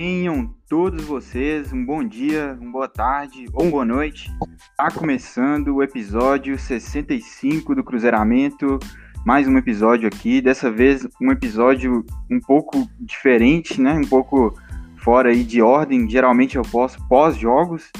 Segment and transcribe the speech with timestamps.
[0.00, 4.30] Tenham todos vocês um bom dia, uma boa tarde ou uma boa noite.
[4.58, 8.78] Está começando o episódio 65 do Cruzeiramento.
[9.26, 13.92] Mais um episódio aqui, dessa vez um episódio um pouco diferente, né?
[13.92, 14.58] Um pouco
[14.96, 16.08] fora aí de ordem.
[16.08, 17.92] Geralmente eu posto pós-jogos.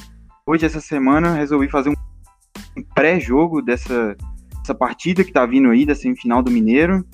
[0.46, 4.16] Hoje, essa semana, resolvi fazer um pré-jogo dessa,
[4.60, 7.04] dessa partida que tá vindo aí, da semifinal do Mineiro.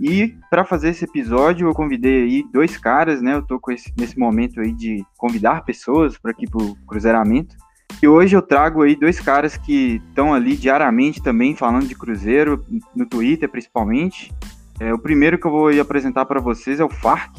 [0.00, 3.34] E para fazer esse episódio, eu convidei aí dois caras, né?
[3.34, 7.54] Eu tô esse, nesse momento aí de convidar pessoas para aqui pro Cruzeiramento.
[8.02, 12.64] E hoje eu trago aí dois caras que estão ali diariamente também falando de Cruzeiro,
[12.96, 14.32] no Twitter principalmente.
[14.78, 17.36] É, o primeiro que eu vou apresentar para vocês é o Farc,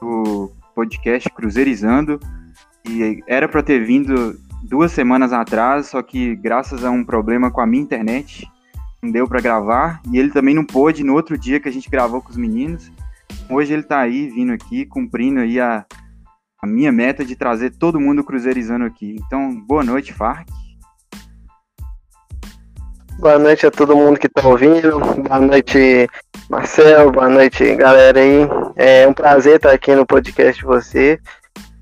[0.00, 2.18] do podcast Cruzeirizando.
[2.88, 7.60] E era para ter vindo duas semanas atrás, só que graças a um problema com
[7.60, 8.50] a minha internet,
[9.02, 11.90] não deu para gravar e ele também não pôde no outro dia que a gente
[11.90, 12.88] gravou com os meninos.
[13.50, 15.84] Hoje ele tá aí vindo aqui cumprindo aí a,
[16.62, 19.16] a minha meta de trazer todo mundo cruzeirizando aqui.
[19.26, 20.48] Então, boa noite, Farc.
[23.18, 25.00] Boa noite a todo mundo que tá ouvindo.
[25.00, 26.08] Boa noite,
[26.48, 27.10] Marcel.
[27.10, 28.48] Boa noite, galera aí.
[28.76, 31.20] É um prazer estar aqui no podcast de você.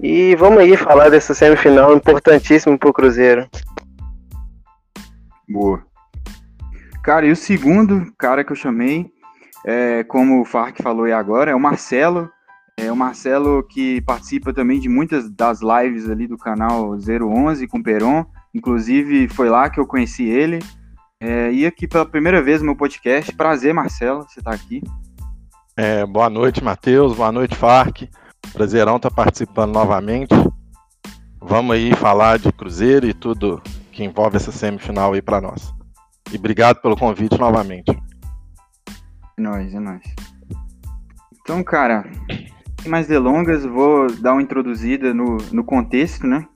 [0.01, 3.47] E vamos aí falar dessa semifinal importantíssima pro Cruzeiro.
[5.47, 5.90] Boa.
[7.03, 9.11] Cara, e o segundo cara que eu chamei,
[9.65, 12.31] é, como o Farc falou aí agora, é o Marcelo.
[12.77, 17.83] É o Marcelo que participa também de muitas das lives ali do canal 011 com
[17.83, 18.25] Peron.
[18.55, 20.59] Inclusive, foi lá que eu conheci ele.
[21.23, 23.35] É, e aqui pela primeira vez no meu podcast.
[23.35, 24.83] Prazer, Marcelo, você tá aqui.
[25.77, 27.17] É, boa noite, Matheus.
[27.17, 28.09] Boa noite, Farc.
[28.53, 30.35] Prazerão estar tá participando novamente.
[31.41, 35.80] Vamos aí falar de Cruzeiro e tudo que envolve essa semifinal aí para nós.
[36.33, 37.91] E obrigado pelo convite novamente.
[39.37, 40.03] É nóis, é nóis.
[41.41, 42.05] Então, cara,
[42.81, 46.47] sem mais delongas, vou dar uma introduzida no, no contexto, né?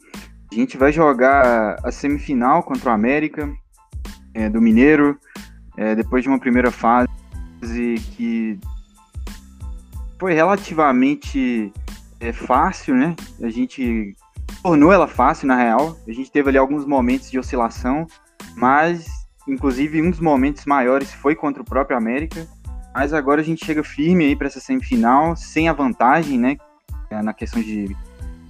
[0.53, 3.53] A gente vai jogar a semifinal contra o América,
[4.33, 5.19] é, do Mineiro,
[5.77, 7.09] é, depois de uma primeira fase
[8.17, 8.59] que
[10.19, 11.73] foi relativamente
[12.21, 13.17] é, fácil, né?
[13.43, 14.15] A gente
[14.63, 15.99] tornou ela fácil, na real.
[16.07, 18.07] A gente teve ali alguns momentos de oscilação,
[18.57, 22.47] mas Inclusive, um dos momentos maiores foi contra o próprio América.
[22.95, 26.57] Mas agora a gente chega firme aí para essa semifinal, sem a vantagem, né?
[27.11, 27.95] É, na questão de,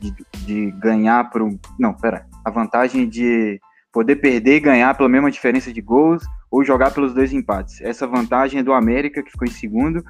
[0.00, 1.58] de, de ganhar por um.
[1.78, 2.26] Não, pera.
[2.44, 3.58] A vantagem de
[3.90, 7.80] poder perder e ganhar pela mesma diferença de gols ou jogar pelos dois empates.
[7.80, 10.04] Essa vantagem é do América, que ficou em segundo.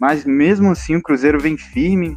[0.00, 2.16] Mas mesmo assim o Cruzeiro vem firme.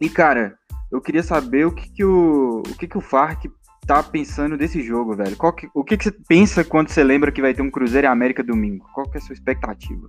[0.00, 0.56] E, cara,
[0.92, 3.50] eu queria saber o que, que o, o que, que o Farc
[3.90, 5.36] tá pensando desse jogo, velho?
[5.56, 8.08] Que, o que, que você pensa quando você lembra que vai ter um Cruzeiro e
[8.08, 8.86] América domingo?
[8.94, 10.08] Qual que é a sua expectativa?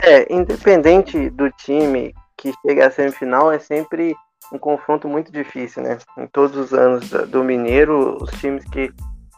[0.00, 4.14] É, independente do time que chega à semifinal, é sempre
[4.52, 5.98] um confronto muito difícil, né?
[6.16, 8.92] Em todos os anos do Mineiro, os times que,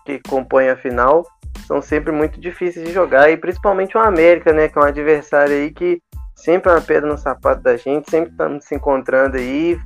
[0.04, 1.26] que compõem a final
[1.66, 4.68] são sempre muito difíceis de jogar, e principalmente o América, né?
[4.68, 5.98] Que é um adversário aí que
[6.36, 9.78] sempre é uma pedra no sapato da gente, sempre estamos se encontrando aí,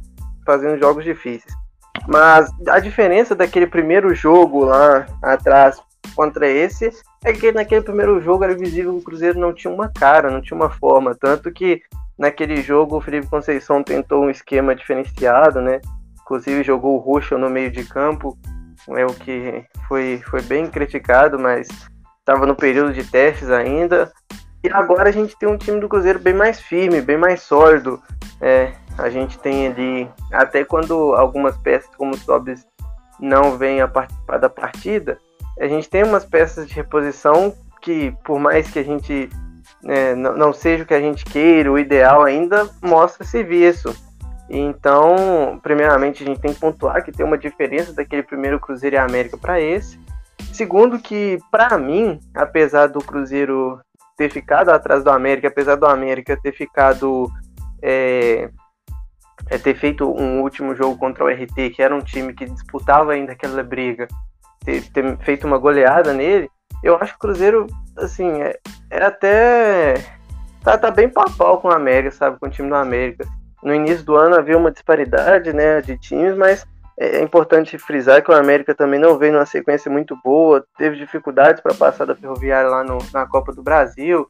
[0.45, 1.55] fazendo jogos difíceis.
[2.09, 5.79] Mas a diferença daquele primeiro jogo lá atrás
[6.17, 6.91] contra esse
[7.23, 10.41] é que naquele primeiro jogo era visível que o Cruzeiro não tinha uma cara, não
[10.41, 11.15] tinha uma forma.
[11.15, 11.83] Tanto que
[12.19, 15.83] naquele jogo o Felipe Conceição tentou um esquema diferenciado, né?
[16.23, 18.39] Inclusive jogou o Ruschel no meio de campo,
[18.97, 21.69] é o que foi, foi bem criticado, mas
[22.21, 24.11] estava no período de testes ainda.
[24.65, 28.03] E agora a gente tem um time do Cruzeiro bem mais firme, bem mais sólido.
[28.41, 32.67] É, a gente tem ali, até quando algumas peças como o Sobis
[33.21, 35.19] não vêm a participar da partida,
[35.59, 39.31] a gente tem umas peças de reposição que, por mais que a gente
[39.85, 43.95] é, não, não, seja o que a gente queira, o ideal ainda mostra serviço.
[44.51, 48.99] Então, primeiramente, a gente tem que pontuar que tem uma diferença daquele primeiro Cruzeiro e
[48.99, 50.01] América para esse.
[50.53, 53.79] Segundo, que para mim, apesar do Cruzeiro
[54.17, 57.31] ter ficado atrás do América, apesar do América ter ficado
[57.83, 58.51] é,
[59.51, 63.13] é ter feito um último jogo contra o RT, que era um time que disputava
[63.13, 64.07] ainda aquela briga,
[64.65, 66.51] ter, ter feito uma goleada nele,
[66.83, 67.67] eu acho que o Cruzeiro,
[67.97, 68.59] assim, é,
[68.91, 69.95] é até.
[70.63, 72.39] Tá, tá bem pau com o América, sabe?
[72.39, 73.27] Com o time do América.
[73.63, 76.65] No início do ano havia uma disparidade, né, de times, mas
[76.97, 81.61] é importante frisar que o América também não veio numa sequência muito boa, teve dificuldades
[81.61, 84.27] para passar da Ferroviária lá no, na Copa do Brasil,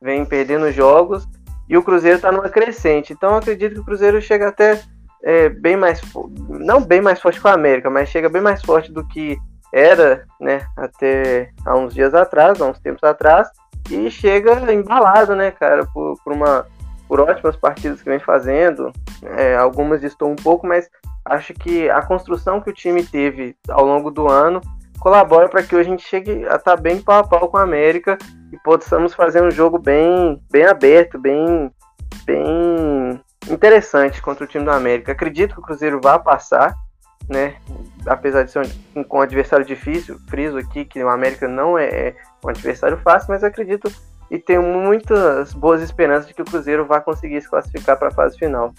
[0.00, 1.26] vem perdendo jogos,
[1.68, 3.12] e o Cruzeiro está numa crescente.
[3.12, 4.80] Então acredito que o Cruzeiro chega até
[5.22, 6.00] é, bem mais
[6.48, 9.36] não bem mais forte com a América, mas chega bem mais forte do que
[9.72, 13.48] era, né, até há uns dias atrás, há uns tempos atrás,
[13.90, 16.66] e chega embalado, né, cara, por, por uma
[17.06, 18.92] por ótimas partidas que vem fazendo.
[19.22, 20.90] É, algumas estou um pouco, mas
[21.24, 24.60] acho que a construção que o time teve ao longo do ano
[24.98, 27.56] colabora para que hoje a gente chegue a estar tá bem pau a pau com
[27.56, 28.18] a América
[28.52, 31.70] e possamos fazer um jogo bem, bem aberto, bem,
[32.24, 35.12] bem interessante contra o time do América.
[35.12, 36.74] Acredito que o Cruzeiro vá passar,
[37.28, 37.56] né?
[38.06, 38.60] Apesar de ser
[38.94, 43.28] um, um adversário difícil, friso aqui que o América não é, é um adversário fácil,
[43.30, 43.90] mas acredito
[44.30, 48.12] e tenho muitas boas esperanças de que o Cruzeiro vá conseguir se classificar para a
[48.12, 48.74] fase final.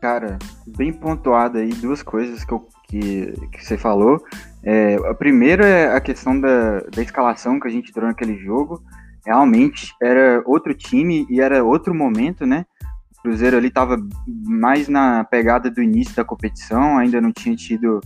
[0.00, 4.24] Cara, bem pontuado aí duas coisas que, eu, que, que você falou.
[4.62, 8.82] É, a primeira é a questão da, da escalação que a gente entrou naquele jogo.
[9.26, 12.64] Realmente era outro time e era outro momento, né?
[13.18, 18.00] O Cruzeiro ali estava mais na pegada do início da competição, ainda não tinha tido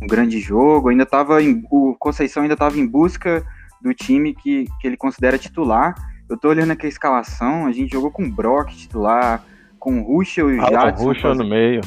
[0.00, 1.38] um grande jogo, ainda estava
[1.70, 3.44] o Conceição ainda estava em busca
[3.80, 5.92] do time que, que ele considera titular.
[6.28, 9.44] Eu tô olhando aqui a escalação, a gente jogou com Brock titular,
[9.82, 11.04] com o Ruschel e o ah, Jadson.
[11.04, 11.42] Ruschel fazendo...
[11.42, 11.80] no meio.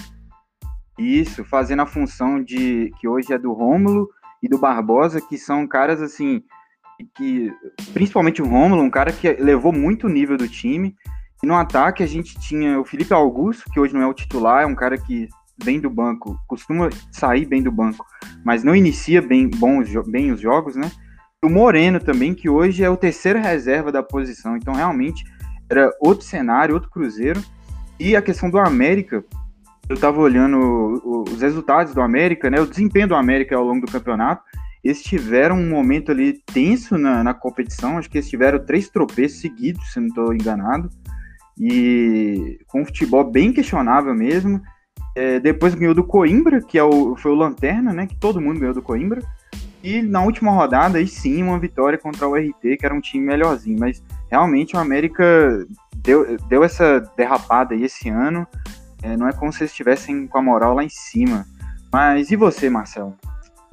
[0.99, 4.09] Isso, fazendo a função de que hoje é do Rômulo
[4.43, 6.43] e do Barbosa, que são caras assim
[7.15, 7.51] que
[7.93, 10.93] principalmente o Rômulo, um cara que levou muito o nível do time.
[11.41, 14.63] E no ataque a gente tinha o Felipe Augusto, que hoje não é o titular,
[14.63, 15.29] é um cara que
[15.63, 18.05] vem do banco, costuma sair bem do banco,
[18.43, 20.91] mas não inicia bem, bons, bem os jogos, né?
[21.41, 25.23] O Moreno também, que hoje é o terceiro reserva da posição, então realmente
[25.69, 27.41] era outro cenário, outro Cruzeiro.
[27.99, 29.23] E a questão do América,
[29.87, 32.59] eu estava olhando os resultados do América, né?
[32.59, 34.43] O desempenho do América ao longo do campeonato.
[34.83, 39.39] Eles tiveram um momento ali tenso na, na competição, acho que eles tiveram três tropeços
[39.41, 40.89] seguidos, se não estou enganado.
[41.59, 44.61] E com um futebol bem questionável mesmo.
[45.15, 48.05] É, depois ganhou do Coimbra, que é o, foi o Lanterna, né?
[48.05, 49.21] Que todo mundo ganhou do Coimbra.
[49.81, 53.23] E na última rodada, aí sim, uma vitória contra o RT, que era um time
[53.23, 53.79] melhorzinho.
[53.79, 54.03] Mas
[54.35, 55.23] realmente o América
[55.95, 58.45] deu, deu essa derrapada aí esse ano.
[59.01, 61.45] É, não é como se eles estivessem com a moral lá em cima.
[61.91, 63.15] Mas e você, Marcelo?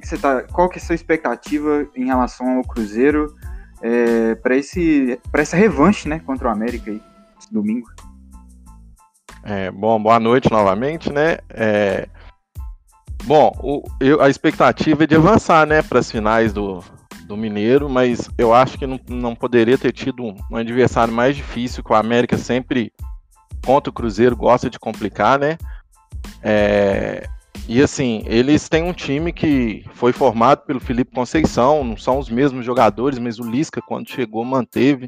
[0.01, 3.35] Você tá, qual que é a sua expectativa em relação ao Cruzeiro
[3.81, 4.55] é, para
[5.41, 7.01] essa revanche né, contra o América aí,
[7.51, 7.87] domingo?
[9.43, 11.39] É, bom, boa noite novamente, né?
[11.49, 12.07] É,
[13.25, 16.81] bom, o, eu, a expectativa é de avançar, né, para as finais do,
[17.25, 21.83] do Mineiro, mas eu acho que não, não poderia ter tido um, adversário mais difícil,
[21.83, 22.91] que o América sempre,
[23.65, 25.57] contra o Cruzeiro, gosta de complicar, né?
[26.41, 27.27] É,
[27.67, 32.29] e assim, eles têm um time que foi formado pelo Felipe Conceição, não são os
[32.29, 35.07] mesmos jogadores, mas o Lisca, quando chegou, manteve,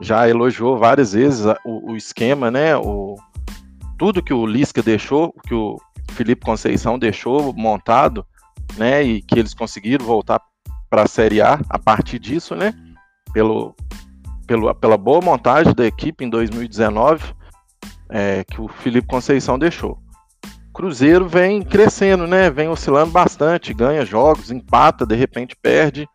[0.00, 2.76] já elogiou várias vezes o, o esquema, né?
[2.76, 3.16] O,
[3.98, 5.76] tudo que o Lisca deixou, que o
[6.12, 8.26] Felipe Conceição deixou montado,
[8.76, 10.40] né, e que eles conseguiram voltar
[10.92, 12.74] para a Série A a partir disso, né,
[13.32, 13.74] pelo,
[14.46, 17.34] pelo, pela boa montagem da equipe em 2019,
[18.10, 19.98] é, que o Felipe Conceição deixou.
[20.74, 26.06] Cruzeiro vem crescendo, né, vem oscilando bastante, ganha jogos, empata, de repente perde,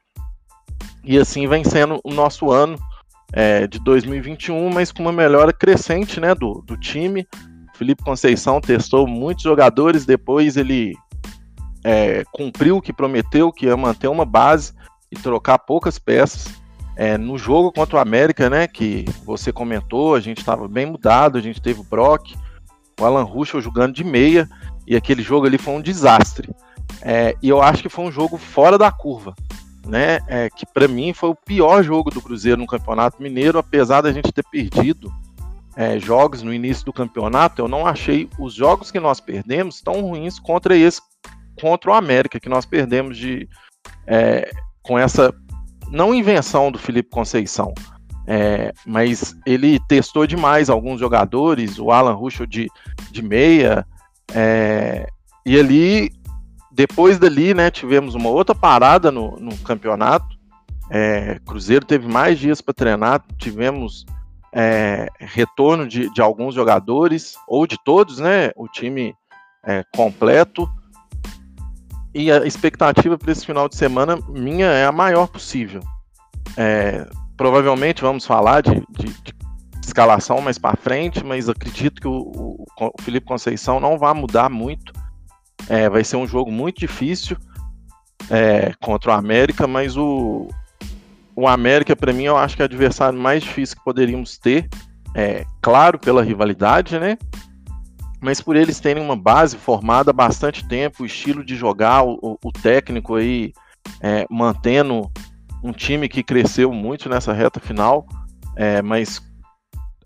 [1.03, 2.77] e assim vem sendo o nosso ano
[3.33, 7.27] é, de 2021, mas com uma melhora crescente, né, do, do time,
[7.73, 10.93] Felipe Conceição testou muitos jogadores, depois ele
[11.87, 14.73] é, cumpriu o que prometeu, que ia manter uma base
[15.09, 16.53] e trocar poucas peças.
[16.97, 21.37] É, no jogo contra o América, né, que você comentou, a gente estava bem mudado,
[21.37, 22.35] a gente teve o Brock,
[22.99, 24.49] o Alan Ruschel jogando de meia,
[24.85, 26.53] e aquele jogo ali foi um desastre.
[27.01, 29.33] É, e eu acho que foi um jogo fora da curva,
[29.85, 34.01] né, é, que para mim foi o pior jogo do Cruzeiro no Campeonato Mineiro, apesar
[34.01, 35.09] da gente ter perdido
[35.73, 40.01] é, jogos no início do campeonato, eu não achei os jogos que nós perdemos tão
[40.01, 40.99] ruins contra esse,
[41.59, 43.47] contra o América, que nós perdemos de
[44.05, 44.49] é,
[44.81, 45.33] com essa
[45.89, 47.73] não invenção do Felipe Conceição,
[48.25, 52.67] é, mas ele testou demais alguns jogadores, o Alan Ruschel de,
[53.11, 53.85] de meia,
[54.33, 55.07] é,
[55.45, 56.11] e ali,
[56.71, 60.37] depois dali, né, tivemos uma outra parada no, no campeonato,
[60.89, 64.05] é, Cruzeiro teve mais dias para treinar, tivemos
[64.53, 68.51] é, retorno de, de, alguns jogadores, ou de todos, né?
[68.55, 69.13] O time
[69.65, 70.67] é, completo.
[72.17, 75.81] E a expectativa para esse final de semana minha é a maior possível.
[76.57, 77.07] É,
[77.37, 79.35] provavelmente vamos falar de, de, de
[79.85, 84.49] escalação mais para frente, mas acredito que o, o, o, Felipe Conceição não vai mudar
[84.49, 84.91] muito.
[85.69, 87.37] É, vai ser um jogo muito difícil
[88.31, 90.47] é, contra o América, mas o,
[91.35, 94.67] o América, para mim, eu acho que é o adversário mais difícil que poderíamos ter.
[95.13, 97.15] É, claro, pela rivalidade, né?
[98.19, 102.37] Mas por eles terem uma base formada há bastante tempo, o estilo de jogar, o,
[102.43, 103.53] o técnico aí
[104.01, 105.11] é, mantendo
[105.63, 108.05] um time que cresceu muito nessa reta final.
[108.55, 109.21] é, mas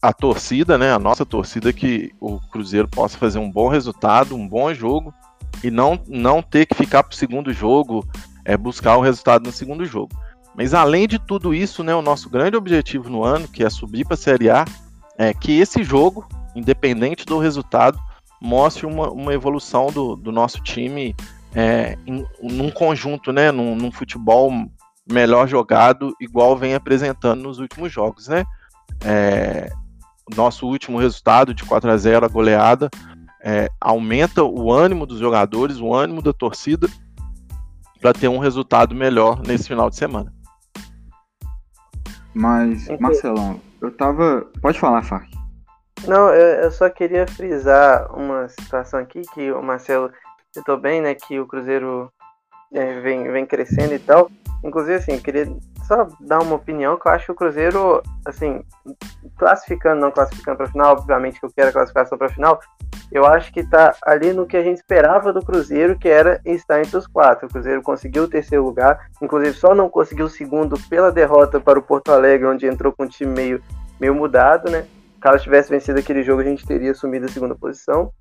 [0.01, 4.47] a torcida, né, a nossa torcida, que o Cruzeiro possa fazer um bom resultado, um
[4.47, 5.13] bom jogo
[5.63, 8.03] e não, não ter que ficar para o segundo jogo,
[8.43, 10.09] é, buscar o resultado no segundo jogo.
[10.55, 14.05] Mas além de tudo isso, né, o nosso grande objetivo no ano, que é subir
[14.05, 14.65] para a Série A,
[15.17, 17.99] é que esse jogo, independente do resultado,
[18.41, 21.15] mostre uma, uma evolução do, do nosso time
[21.53, 24.51] é, em, num conjunto, né, num, num, futebol
[25.09, 28.43] melhor jogado, igual vem apresentando nos últimos jogos, né?
[29.03, 29.71] É,
[30.35, 32.89] nosso último resultado de 4 a 0 a goleada
[33.43, 36.87] é, aumenta o ânimo dos jogadores, o ânimo da torcida
[37.99, 40.33] para ter um resultado melhor nesse final de semana.
[42.33, 44.47] Mas, Marcelão, eu tava.
[44.61, 45.29] Pode falar, Farc.
[46.07, 50.11] Não, eu, eu, só queria frisar uma situação aqui que o Marcelo
[50.51, 51.13] citou bem, né?
[51.13, 52.11] Que o Cruzeiro
[52.73, 54.29] é, vem, vem crescendo e tal.
[54.63, 55.47] Inclusive, assim, eu queria
[55.87, 58.63] só dar uma opinião que eu acho que o Cruzeiro, assim,
[59.37, 62.59] classificando, não classificando para final, obviamente que eu quero a classificação para final,
[63.11, 66.79] eu acho que está ali no que a gente esperava do Cruzeiro, que era estar
[66.79, 67.47] entre os quatro.
[67.47, 71.77] O Cruzeiro conseguiu o terceiro lugar, inclusive só não conseguiu o segundo pela derrota para
[71.77, 73.63] o Porto Alegre, onde entrou com um time meio,
[73.99, 74.85] meio mudado, né?
[75.21, 78.11] Caso tivesse vencido aquele jogo, a gente teria assumido a segunda posição.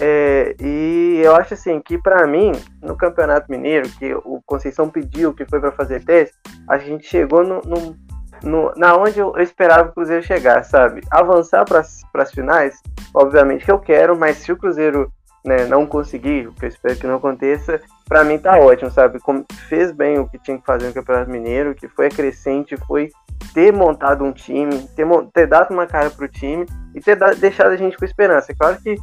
[0.00, 5.34] É, e eu acho assim que para mim, no Campeonato Mineiro, que o Conceição pediu,
[5.34, 6.34] que foi para fazer teste,
[6.68, 7.96] a gente chegou no, no,
[8.42, 11.02] no, na onde eu esperava o Cruzeiro chegar, sabe?
[11.10, 12.80] Avançar para as finais,
[13.14, 15.10] obviamente que eu quero, mas se o Cruzeiro
[15.44, 19.20] né, não conseguir, o que eu espero que não aconteça, para mim tá ótimo, sabe?
[19.20, 23.10] Como fez bem o que tinha que fazer no Campeonato Mineiro, que foi crescente, foi
[23.56, 27.70] ter montado um time, ter, ter dado uma cara pro time e ter dado, deixado
[27.70, 28.52] a gente com esperança.
[28.52, 28.96] É claro que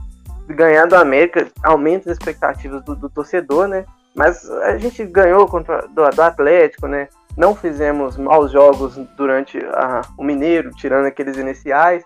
[0.48, 3.84] ganhar do América aumenta as expectativas do, do torcedor, né?
[4.14, 7.08] Mas a gente ganhou contra do, do Atlético, né?
[7.36, 12.04] Não fizemos maus jogos durante a, o Mineiro, tirando aqueles iniciais.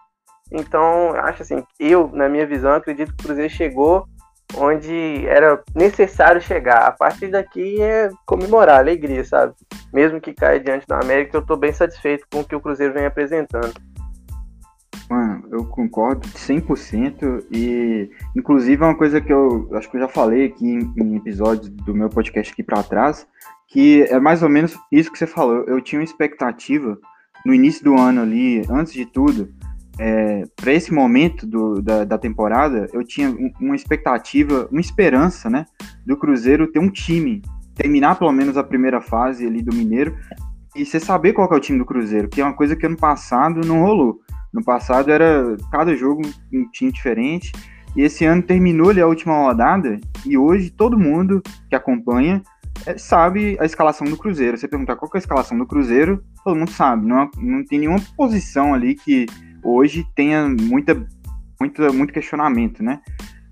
[0.50, 4.08] Então, acho assim, eu, na minha visão, acredito que o Cruzeiro chegou
[4.56, 6.88] onde era necessário chegar.
[6.88, 9.54] A partir daqui é comemorar, alegria, sabe?
[9.94, 12.94] Mesmo que caia diante da América, eu estou bem satisfeito com o que o Cruzeiro
[12.94, 13.74] vem apresentando.
[15.10, 20.08] Mano, eu concordo 100% e inclusive é uma coisa que eu acho que eu já
[20.10, 23.25] falei aqui em, em episódios do meu podcast aqui para trás,
[23.70, 25.63] que é mais ou menos isso que você falou.
[25.63, 26.98] Eu tinha uma expectativa
[27.46, 29.50] no início do ano ali, antes de tudo,
[30.00, 35.66] é, para esse momento do, da, da, temporada, eu tinha uma expectativa, uma esperança, né,
[36.06, 37.42] do Cruzeiro ter um time,
[37.74, 40.16] terminar pelo menos a primeira fase ali do Mineiro
[40.75, 42.98] e você saber qual é o time do Cruzeiro, que é uma coisa que ano
[42.98, 44.20] passado não rolou.
[44.54, 46.22] No passado era cada jogo
[46.54, 47.51] um time diferente.
[47.96, 52.44] E esse ano terminou ali a última rodada e hoje todo mundo que acompanha
[52.86, 54.56] é, sabe a escalação do Cruzeiro.
[54.56, 57.08] Você perguntar qual é a escalação do Cruzeiro, todo mundo sabe.
[57.08, 59.25] Não, não tem nenhuma posição ali que
[59.68, 60.96] hoje tenha muita,
[61.60, 63.02] muita, muito questionamento, né?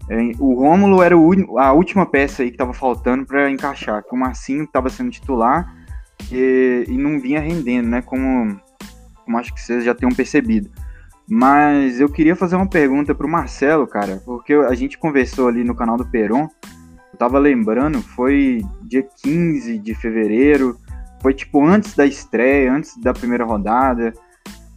[0.09, 4.13] É, o Rômulo era o, a última peça aí que estava faltando para encaixar, que
[4.13, 5.75] o Marcinho estava sendo titular
[6.31, 8.01] e, e, não vinha rendendo, né?
[8.01, 8.59] Como,
[9.23, 10.69] como acho que vocês já tenham percebido.
[11.27, 15.75] Mas eu queria fazer uma pergunta pro Marcelo, cara, porque a gente conversou ali no
[15.75, 16.47] canal do Peron.
[17.11, 20.77] Eu tava lembrando, foi dia 15 de fevereiro,
[21.21, 24.13] foi tipo antes da estreia, antes da primeira rodada.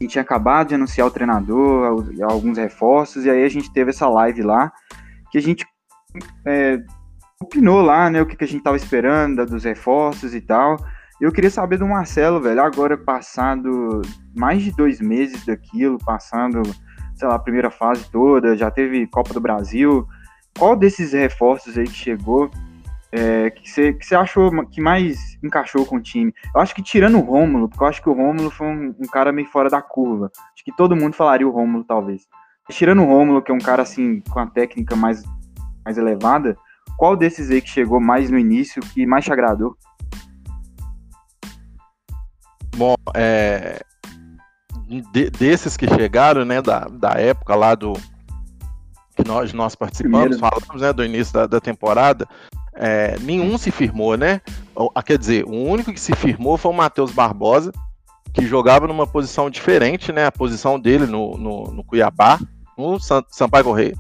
[0.01, 4.09] Gente tinha acabado de anunciar o treinador, alguns reforços, e aí a gente teve essa
[4.09, 4.73] live lá,
[5.31, 5.67] que a gente
[6.47, 6.79] é,
[7.41, 10.77] opinou lá, né, o que, que a gente tava esperando dos reforços e tal.
[11.21, 14.03] Eu queria saber do Marcelo, velho, agora passado
[14.37, 16.63] mais de dois meses daquilo, passando,
[17.17, 20.07] sei lá, a primeira fase toda, já teve Copa do Brasil.
[20.57, 22.49] Qual desses reforços aí que chegou
[23.11, 26.33] é, que você que achou que mais encaixou com o time?
[26.55, 29.07] Eu acho que tirando o Rômulo, porque eu acho que o Rômulo foi um, um,
[29.11, 30.31] cara meio fora da curva.
[30.55, 32.27] Acho que todo mundo falaria o Rômulo, talvez.
[32.71, 35.23] Tirando o Rômulo, que é um cara assim, com a técnica mais,
[35.85, 36.57] mais elevada,
[36.99, 39.75] qual desses aí que chegou mais no início que mais te agradou?
[42.77, 43.83] Bom, é,
[45.13, 47.95] de, desses que chegaram, né, da, da época lá do
[49.17, 50.39] que nós, nós participamos, Primeiro.
[50.39, 52.29] falamos, né, do início da, da temporada,
[52.79, 54.41] é, nenhum se firmou, né?
[54.95, 57.73] Ah, quer dizer, o único que se firmou foi o Matheus Barbosa,
[58.33, 60.27] que jogava numa posição diferente, né?
[60.27, 62.39] A posição dele no, no, no Cuiabá,
[62.77, 62.99] no
[63.31, 63.95] Sampaio Correia.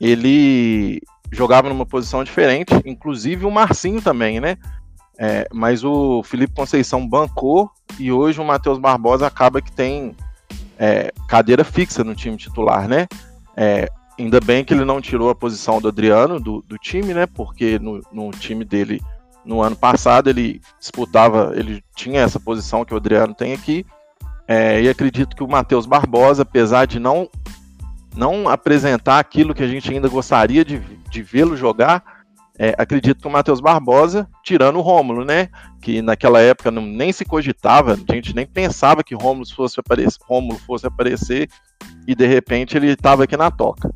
[0.00, 4.56] Ele jogava numa posição diferente, inclusive o Marcinho também, né?
[5.16, 7.70] É, mas o Felipe Conceição bancou
[8.00, 10.16] e hoje o Matheus Barbosa acaba que tem
[10.76, 13.06] é, cadeira fixa no time titular, né?
[13.56, 17.26] É, ainda bem que ele não tirou a posição do Adriano do, do time, né?
[17.26, 19.00] Porque no, no, time dele
[19.44, 23.84] no ano passado ele disputava, ele tinha essa posição que o Adriano tem aqui.
[24.46, 27.28] É, e acredito que o Matheus Barbosa, apesar de não,
[28.14, 30.78] não apresentar aquilo que a gente ainda gostaria de,
[31.10, 32.02] de vê-lo jogar,
[32.58, 35.48] é, acredito que o Matheus Barbosa, tirando o Rômulo, né?
[35.82, 40.18] Que naquela época não, nem se cogitava, a gente nem pensava que Rômulo fosse aparecer,
[40.24, 41.48] Rômulo fosse aparecer
[42.06, 43.92] e de repente ele estava aqui na toca.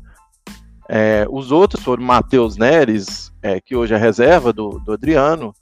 [0.91, 5.53] É, os outros foram Matheus Neres, é, que hoje é reserva do, do Adriano,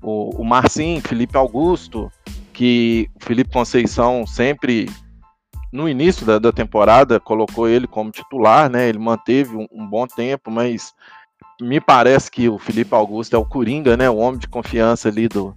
[0.00, 2.08] o, o Marcinho, Felipe Augusto,
[2.52, 4.88] que o Felipe Conceição sempre,
[5.72, 8.88] no início da, da, temporada, colocou ele como titular, né?
[8.88, 10.94] Ele manteve um, um, bom tempo, mas
[11.60, 14.08] me parece que o Felipe Augusto é o Coringa, né?
[14.08, 15.52] O homem de confiança ali do,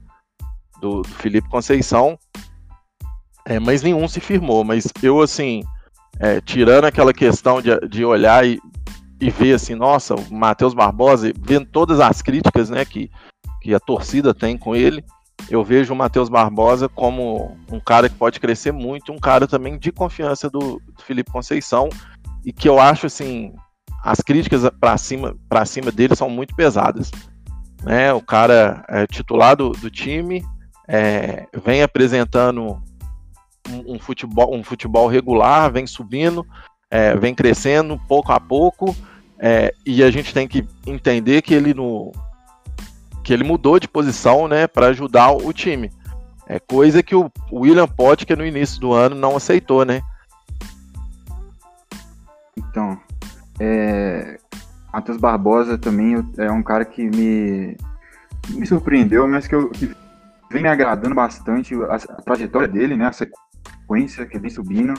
[0.81, 2.17] do, do Felipe Conceição.
[3.45, 4.63] É, mas nenhum se firmou.
[4.63, 5.63] Mas eu, assim,
[6.19, 8.59] é, tirando aquela questão de, de olhar e,
[9.19, 13.11] e ver assim, nossa, o Matheus Barbosa, vendo todas as críticas né, que,
[13.61, 15.03] que a torcida tem com ele,
[15.49, 19.77] eu vejo o Matheus Barbosa como um cara que pode crescer muito, um cara também
[19.77, 21.89] de confiança do, do Felipe Conceição,
[22.45, 23.53] e que eu acho assim,
[24.03, 27.11] as críticas para cima, para cima dele são muito pesadas.
[27.83, 28.13] Né?
[28.13, 30.43] O cara é titular do, do time,
[30.87, 32.81] é, vem apresentando
[33.69, 36.45] um, um, futebol, um futebol regular, vem subindo,
[36.89, 38.95] é, vem crescendo pouco a pouco,
[39.37, 42.11] é, e a gente tem que entender que ele no,
[43.23, 45.91] que ele mudou de posição, né, para ajudar o time.
[46.47, 50.01] É coisa que o William Potker no início do ano não aceitou, né?
[52.57, 52.99] Então,
[53.59, 54.39] é,
[54.91, 57.77] Matheus Barbosa também é um cara que me,
[58.49, 59.95] me surpreendeu, mas que, eu, que
[60.51, 63.05] vem me agradando bastante a, a, trajetória dele, né?
[63.05, 64.95] A sequência que vem subindo.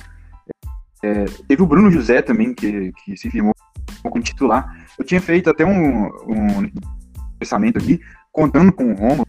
[1.02, 3.54] É, teve o Bruno José também, que, que se firmou
[4.02, 4.86] como titular.
[4.98, 6.70] Eu tinha feito até um, um
[7.38, 8.00] pensamento aqui
[8.32, 9.26] contando com o Romulo,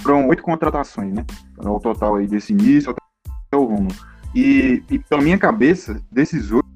[0.00, 1.24] foram oito contratações, né?
[1.58, 3.94] O total aí desse início até o Romulo.
[4.34, 6.66] E, e pela minha cabeça, desses oito,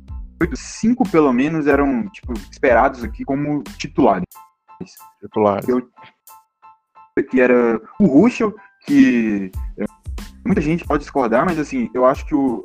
[0.54, 4.24] cinco pelo menos eram tipo, esperados aqui como titulares.
[5.20, 5.68] Titulares.
[5.68, 5.88] Eu,
[7.30, 8.54] que era o Ruschel,
[8.86, 9.84] que é,
[10.44, 12.64] muita gente pode discordar, mas assim, eu acho que o,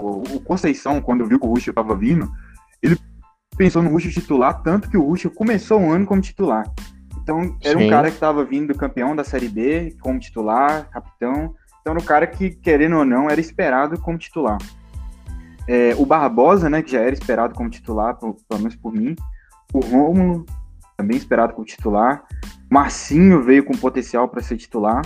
[0.00, 2.30] o, Conceição, quando viu que o Ruschel estava vindo,
[2.82, 2.98] ele
[3.56, 6.64] pensou no Ruschel titular, tanto que o Ruschel começou o ano como titular.
[7.22, 7.86] Então, era Sim.
[7.86, 11.54] um cara que estava vindo campeão da Série B, como titular, capitão.
[11.80, 14.58] Então, era um cara que, querendo ou não, era esperado como titular.
[15.66, 19.14] É, o Barbosa, né, que já era esperado como titular, pelo, pelo menos por mim.
[19.74, 20.46] O Rômulo,
[20.96, 22.24] também esperado como titular.
[22.70, 25.02] Marcinho veio com potencial para ser titular.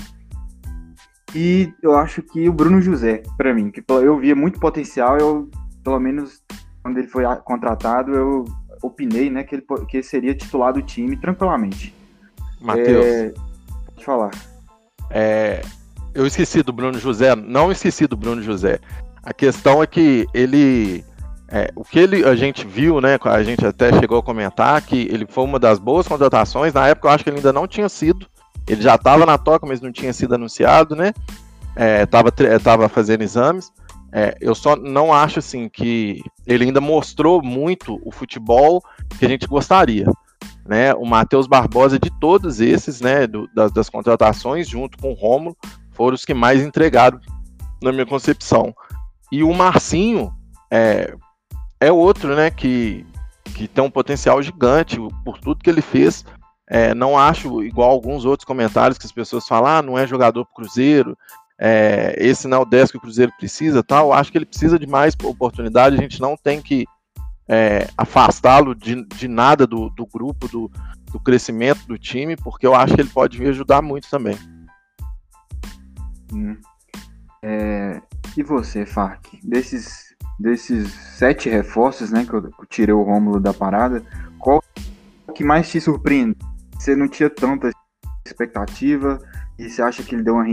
[1.35, 5.49] E eu acho que o Bruno José, para mim, que eu via muito potencial, eu,
[5.83, 6.43] pelo menos
[6.83, 8.45] quando ele foi contratado, eu
[8.83, 11.95] opinei né, que, ele, que ele seria titular do time tranquilamente.
[12.61, 13.05] Matheus.
[13.07, 13.33] É...
[13.87, 14.31] Pode falar.
[15.11, 15.63] É...
[16.15, 18.79] Eu esqueci do Bruno José, não esqueci do Bruno José.
[19.23, 21.05] A questão é que ele.
[21.49, 23.19] É, o que ele, a gente viu, né?
[23.25, 26.73] A gente até chegou a comentar que ele foi uma das boas contratações.
[26.73, 28.27] Na época eu acho que ele ainda não tinha sido.
[28.67, 31.13] Ele já estava na toca, mas não tinha sido anunciado, né?
[32.03, 33.73] Estava é, tava fazendo exames.
[34.13, 38.83] É, eu só não acho assim que ele ainda mostrou muito o futebol
[39.19, 40.07] que a gente gostaria
[40.65, 40.95] né?
[40.95, 45.57] O Matheus Barbosa de todos esses, né, do, das, das, contratações, junto com o Romulo,
[45.91, 47.21] foram os que mais entregaram
[47.83, 48.75] na minha concepção.
[49.31, 50.33] E o Marcinho
[50.71, 51.15] é,
[51.81, 53.05] é outro, né, que,
[53.45, 56.25] que tem um potencial gigante por tudo que ele fez.
[56.75, 60.47] É, não acho igual alguns outros comentários que as pessoas falam, ah, não é jogador
[60.47, 61.15] pro Cruzeiro,
[61.59, 64.11] é, esse não é o 10 que o Cruzeiro precisa, tal.
[64.11, 65.95] Acho que ele precisa de mais oportunidade.
[65.95, 66.87] A gente não tem que
[67.47, 70.71] é, afastá-lo de, de nada do, do grupo, do,
[71.13, 74.39] do crescimento do time, porque eu acho que ele pode me ajudar muito também.
[76.33, 76.57] Hum.
[77.43, 78.01] É,
[78.35, 79.27] e você, Fark?
[79.45, 84.03] Desses, desses sete reforços, né, que eu, tirei o Rômulo da parada,
[84.39, 84.65] qual
[85.35, 86.39] que mais te surpreende?
[86.83, 87.71] Você não tinha tanta
[88.27, 89.17] expectativa
[89.57, 90.45] e você acha que ele deu uma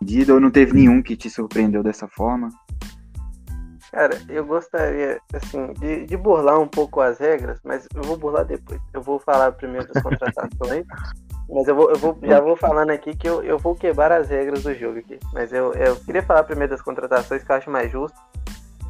[0.00, 2.48] rendida ou não teve nenhum que te surpreendeu dessa forma?
[3.90, 8.44] Cara, eu gostaria, assim, de, de burlar um pouco as regras, mas eu vou burlar
[8.44, 8.80] depois.
[8.92, 10.86] Eu vou falar primeiro das contratações,
[11.50, 14.28] mas eu, vou, eu vou, já vou falando aqui que eu, eu vou quebrar as
[14.28, 15.18] regras do jogo aqui.
[15.32, 18.16] Mas eu, eu queria falar primeiro das contratações que eu acho mais justo.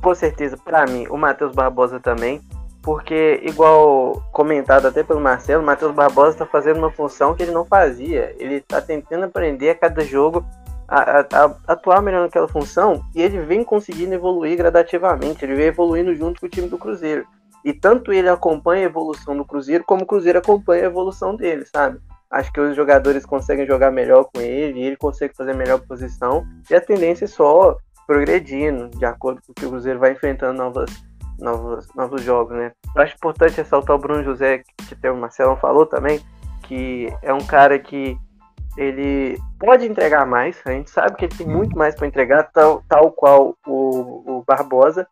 [0.03, 2.42] Com certeza, para mim, o Matheus Barbosa também,
[2.85, 7.64] porque, igual comentado até pelo Marcelo, Matheus Barbosa está fazendo uma função que ele não
[7.64, 8.37] fazia.
[8.38, 10.44] Ele está tentando aprender a cada jogo
[10.87, 16.14] a, a, atuar melhor naquela função e ele vem conseguindo evoluir gradativamente, ele vem evoluindo
[16.14, 17.27] junto com o time do Cruzeiro.
[17.64, 21.64] E tanto ele acompanha a evolução do Cruzeiro, como o Cruzeiro acompanha a evolução dele,
[21.64, 21.99] sabe?
[22.31, 26.75] Acho que os jogadores conseguem jogar melhor com ele, ele consegue fazer melhor posição, e
[26.75, 30.90] a tendência é só progredindo, de acordo com o que o Cruzeiro vai enfrentando novas,
[31.38, 32.73] novos, novos jogos, né?
[32.94, 36.20] Eu acho importante ressaltar o Bruno José, que o Marcelão falou também,
[36.62, 38.18] que é um cara que
[38.77, 42.83] ele pode entregar mais, a gente sabe que ele tem muito mais para entregar, tal,
[42.88, 45.07] tal qual o, o Barbosa,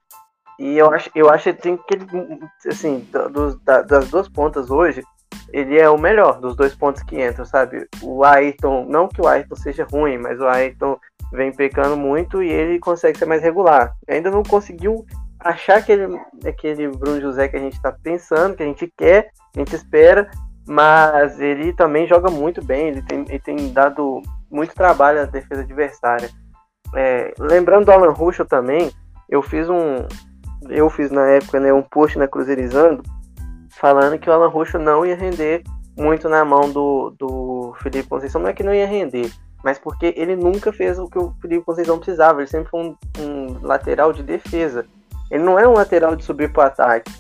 [0.59, 2.07] e eu acho, eu acho que ele,
[2.67, 5.03] assim, dos, das duas pontas hoje,
[5.53, 7.87] ele é o melhor dos dois pontos que entram, sabe?
[8.03, 10.99] O Ayrton, não que o Ayrton seja ruim, mas o Ayrton
[11.33, 13.95] vem pecando muito e ele consegue ser mais regular.
[14.09, 15.05] Ainda não conseguiu
[15.45, 19.59] achar aquele, aquele Bruno José que a gente está pensando, que a gente quer, a
[19.59, 20.31] gente espera,
[20.67, 25.63] mas ele também joga muito bem, ele tem, ele tem dado muito trabalho à defesa
[25.63, 26.31] adversária.
[26.95, 28.91] É, lembrando do Alan Ruschel também,
[29.29, 30.07] eu fiz um.
[30.69, 33.03] Eu fiz na época né, um post na Cruzeirizando
[33.71, 35.63] falando que o Alan Ruschel não ia render
[35.97, 38.41] muito na mão do, do Felipe Conceição.
[38.41, 39.33] Não é que não ia render,
[39.65, 42.41] mas porque ele nunca fez o que o Felipe Conceição precisava.
[42.41, 44.87] Ele sempre foi um, um lateral de defesa.
[45.33, 47.11] Ele não é um lateral de subir para o ataque.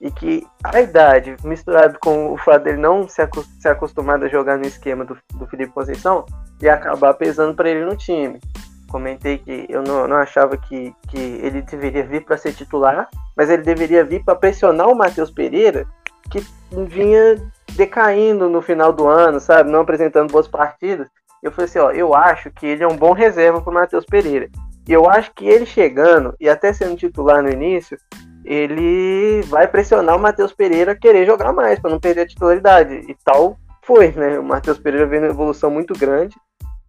[0.00, 3.20] E que a idade, misturado com o fato dele não se,
[3.68, 6.24] acostumado a jogar no esquema do, do Felipe Conceição,
[6.62, 8.40] ia acabar pesando para ele no time.
[8.88, 13.50] Comentei que eu não, não achava que, que ele deveria vir para ser titular, mas
[13.50, 15.86] ele deveria vir para pressionar o Matheus Pereira,
[16.30, 16.40] que
[16.86, 17.36] vinha
[17.74, 19.70] decaindo no final do ano, sabe?
[19.70, 21.08] Não apresentando boas partidas.
[21.42, 24.06] Eu falei assim, ó, eu acho que ele é um bom reserva para o Matheus
[24.06, 24.48] Pereira.
[24.88, 27.98] E eu acho que ele chegando, e até sendo titular no início,
[28.42, 32.94] ele vai pressionar o Matheus Pereira a querer jogar mais, para não perder a titularidade.
[33.06, 34.38] E tal foi, né?
[34.38, 36.34] O Matheus Pereira vem uma evolução muito grande.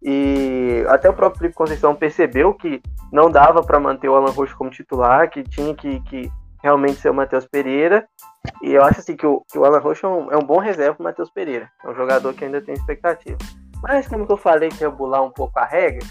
[0.01, 2.81] E até o próprio Felipe Conceição percebeu que
[3.11, 6.31] não dava para manter o Alan Roxo como titular, que tinha que, que
[6.63, 8.07] realmente ser o Matheus Pereira.
[8.63, 10.59] E eu acho assim que o, que o Alan Roxo é um, é um bom
[10.59, 11.69] reserva para o Matheus Pereira.
[11.83, 13.37] É um jogador que ainda tem expectativa.
[13.83, 16.05] Mas como eu falei que ia bular um pouco a regra,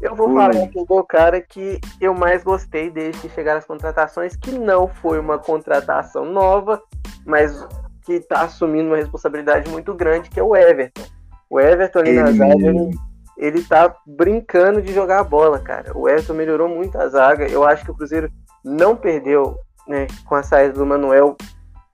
[0.00, 0.34] eu vou Ui.
[0.34, 4.88] falar aqui do cara que eu mais gostei desde que chegaram as contratações, que não
[4.88, 6.82] foi uma contratação nova,
[7.26, 7.66] mas
[8.04, 11.02] que está assumindo uma responsabilidade muito grande, que é o Everton.
[11.48, 12.90] O Everton ali na zaga, ele,
[13.36, 15.96] ele tá brincando de jogar a bola, cara.
[15.96, 17.46] O Everton melhorou muito a zaga.
[17.48, 18.30] Eu acho que o Cruzeiro
[18.64, 21.36] não perdeu né, com a saída do Manuel,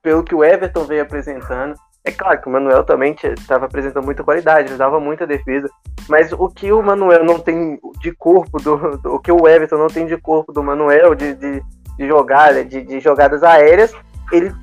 [0.02, 1.74] pelo que o Everton veio apresentando.
[2.06, 5.68] É claro que o Manuel também estava apresentando muita qualidade, dava muita defesa.
[6.08, 9.76] Mas o que o Manuel não tem de corpo, do, do o que o Everton
[9.76, 11.60] não tem de corpo do Manuel, de, de,
[11.98, 13.92] de jogada, de, de, jogadas aéreas,
[14.30, 14.54] ele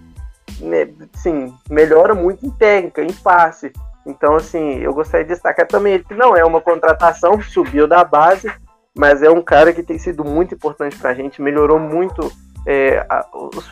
[0.62, 3.74] né, sim, melhora muito em técnica, em passe.
[4.06, 8.06] Então, assim, eu gostaria de destacar também ele que não é uma contratação, subiu da
[8.06, 8.50] base,
[8.98, 12.32] mas é um cara que tem sido muito importante para a gente, melhorou muito
[12.66, 13.26] é, a,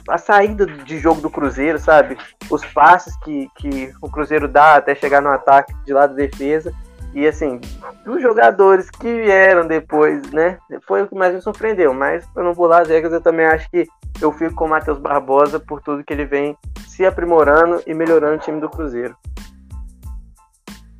[0.10, 2.18] a, saída de jogo do Cruzeiro, sabe?
[2.50, 6.74] Os passes que, que o Cruzeiro dá até chegar no ataque de lado da defesa.
[7.14, 7.60] E assim,
[8.06, 10.58] os jogadores que vieram depois, né?
[10.88, 11.94] Foi o que mais me surpreendeu.
[11.94, 13.86] Mas para não pular as regras, eu também acho que
[14.22, 16.56] eu fico com o Matheus Barbosa por tudo que ele vem
[16.88, 19.16] se aprimorando e melhorando o time do Cruzeiro.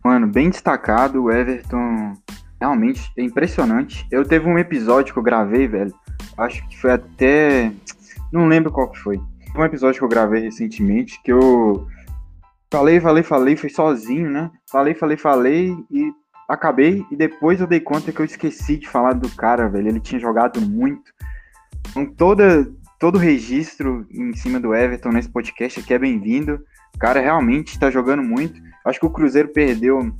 [0.04, 2.14] Mano, bem destacado, o Everton
[2.60, 4.06] realmente é impressionante.
[4.12, 5.94] Eu teve um episódio que eu gravei, velho,
[6.38, 7.72] acho que foi até.
[8.32, 9.20] Não lembro qual que foi.
[9.56, 11.86] Um episódio que eu gravei recentemente que eu
[12.72, 14.50] falei, falei, falei, foi sozinho, né?
[14.72, 16.12] Falei, falei, falei e
[16.48, 17.06] acabei.
[17.12, 19.90] E depois eu dei conta que eu esqueci de falar do cara, velho.
[19.90, 21.12] Ele tinha jogado muito.
[21.90, 22.66] Então, toda,
[22.98, 26.64] todo registro em cima do Everton nesse podcast aqui é bem-vindo.
[26.96, 28.62] O cara realmente está jogando muito.
[28.86, 30.14] Acho que o Cruzeiro perdeu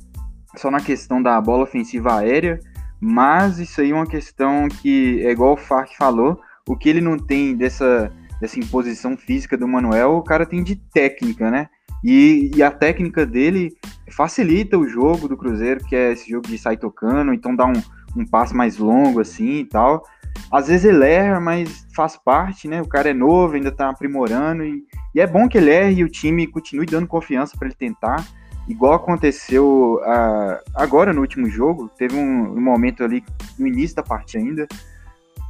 [0.56, 2.60] só na questão da bola ofensiva aérea
[3.04, 7.00] mas isso aí é uma questão que, é igual o Farc falou, o que ele
[7.00, 11.68] não tem dessa, dessa imposição física do Manuel, o cara tem de técnica, né?
[12.04, 13.72] E, e, a técnica dele
[14.08, 17.72] facilita o jogo do Cruzeiro, que é esse jogo de sair tocando, então dá um,
[18.16, 20.04] um passo mais longo assim e tal.
[20.52, 22.80] Às vezes ele erra, mas faz parte, né?
[22.80, 26.04] O cara é novo, ainda tá aprimorando, e, e é bom que ele erre e
[26.04, 28.24] o time continue dando confiança para ele tentar
[28.68, 33.24] igual aconteceu uh, agora no último jogo, teve um, um, momento ali
[33.58, 34.68] no início da partida ainda,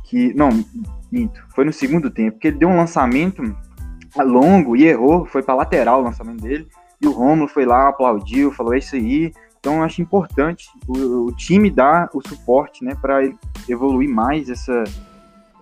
[0.04, 0.50] que, não,
[1.10, 3.42] minto, foi no segundo tempo, que ele deu um lançamento
[4.16, 6.66] longo e errou, foi para lateral o lançamento dele,
[7.00, 11.26] e o Romulo foi lá, aplaudiu, falou, é isso aí, então eu acho importante o,
[11.26, 13.20] o time dar o suporte, né, para
[13.68, 14.84] evoluir mais essa,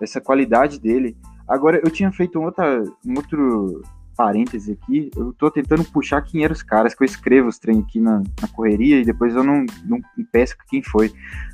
[0.01, 1.15] essa qualidade dele.
[1.47, 3.83] Agora, eu tinha feito um, outra, um outro
[4.15, 7.79] parêntese aqui, eu tô tentando puxar quem eram os caras, que eu escrevo os trem
[7.79, 9.99] aqui na, na correria e depois eu não, não
[10.31, 11.11] peço quem foi.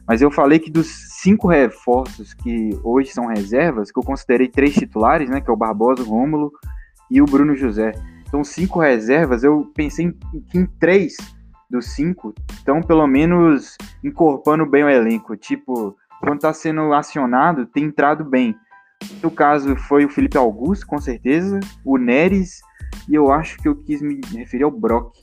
[0.07, 0.87] Mas eu falei que dos
[1.21, 5.57] cinco reforços que hoje são reservas, que eu considerei três titulares, né, que é o
[5.57, 6.51] Barbosa, o Rômulo
[7.09, 7.93] e o Bruno José.
[8.27, 10.17] Então, cinco reservas, eu pensei em,
[10.53, 11.15] em três
[11.69, 15.35] dos cinco estão pelo menos encorpando bem o elenco.
[15.35, 18.55] Tipo, quando tá sendo acionado, tem entrado bem.
[19.21, 22.61] No caso, foi o Felipe Augusto, com certeza, o Neres,
[23.09, 25.13] e eu acho que eu quis me referir ao Brock.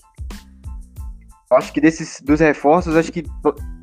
[1.52, 3.22] Acho que desses dos reforços, acho que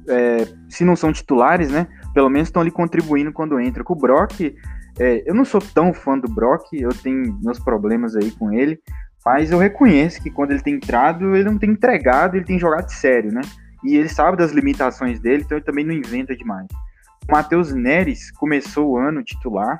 [0.09, 1.87] é, se não são titulares, né?
[2.13, 3.83] Pelo menos estão ali contribuindo quando entra.
[3.83, 4.53] Com o Brock,
[4.99, 8.79] é, eu não sou tão fã do Brock, eu tenho meus problemas aí com ele,
[9.25, 12.89] mas eu reconheço que quando ele tem entrado, ele não tem entregado, ele tem jogado
[12.89, 13.41] sério, né?
[13.83, 16.67] E ele sabe das limitações dele, então ele também não inventa demais.
[17.31, 19.79] Matheus Neres começou o ano titular,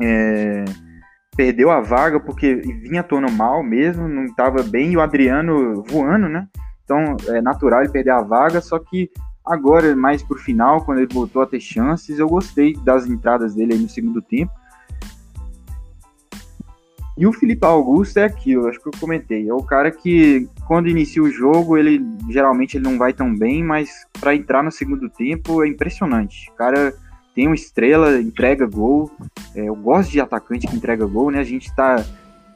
[0.00, 0.64] é,
[1.36, 6.28] perdeu a vaga porque vinha atuando mal mesmo, não estava bem, e o Adriano voando,
[6.28, 6.48] né?
[6.84, 9.10] Então é natural ele perder a vaga, só que
[9.44, 13.76] agora, mais pro final, quando ele voltou a ter chances, eu gostei das entradas dele
[13.76, 14.52] no segundo tempo.
[17.16, 19.46] E o Felipe Augusto é aquilo, acho que eu comentei.
[19.46, 23.62] É o cara que, quando inicia o jogo, ele geralmente ele não vai tão bem,
[23.62, 26.50] mas para entrar no segundo tempo é impressionante.
[26.50, 26.94] O cara
[27.34, 29.10] tem uma estrela, entrega gol.
[29.54, 31.38] É, eu gosto de atacante que entrega gol, né?
[31.38, 32.02] A gente tá.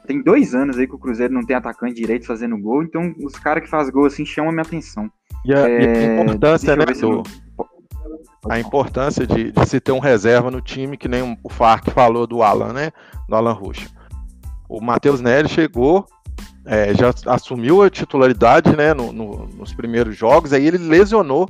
[0.07, 3.33] Tem dois anos aí que o Cruzeiro não tem atacante direito fazendo gol, então os
[3.33, 5.11] caras que fazem gol assim chamam a minha atenção.
[5.45, 7.23] E a, é, e a importância, né, do,
[8.49, 12.25] a importância de, de, se ter um reserva no time, que nem o Farc falou
[12.25, 12.91] do Alan, né?
[13.27, 13.96] Do Alan Rocha
[14.67, 16.05] o Matheus Nery chegou,
[16.65, 21.49] é, já assumiu a titularidade né, no, no, nos primeiros jogos, aí ele lesionou,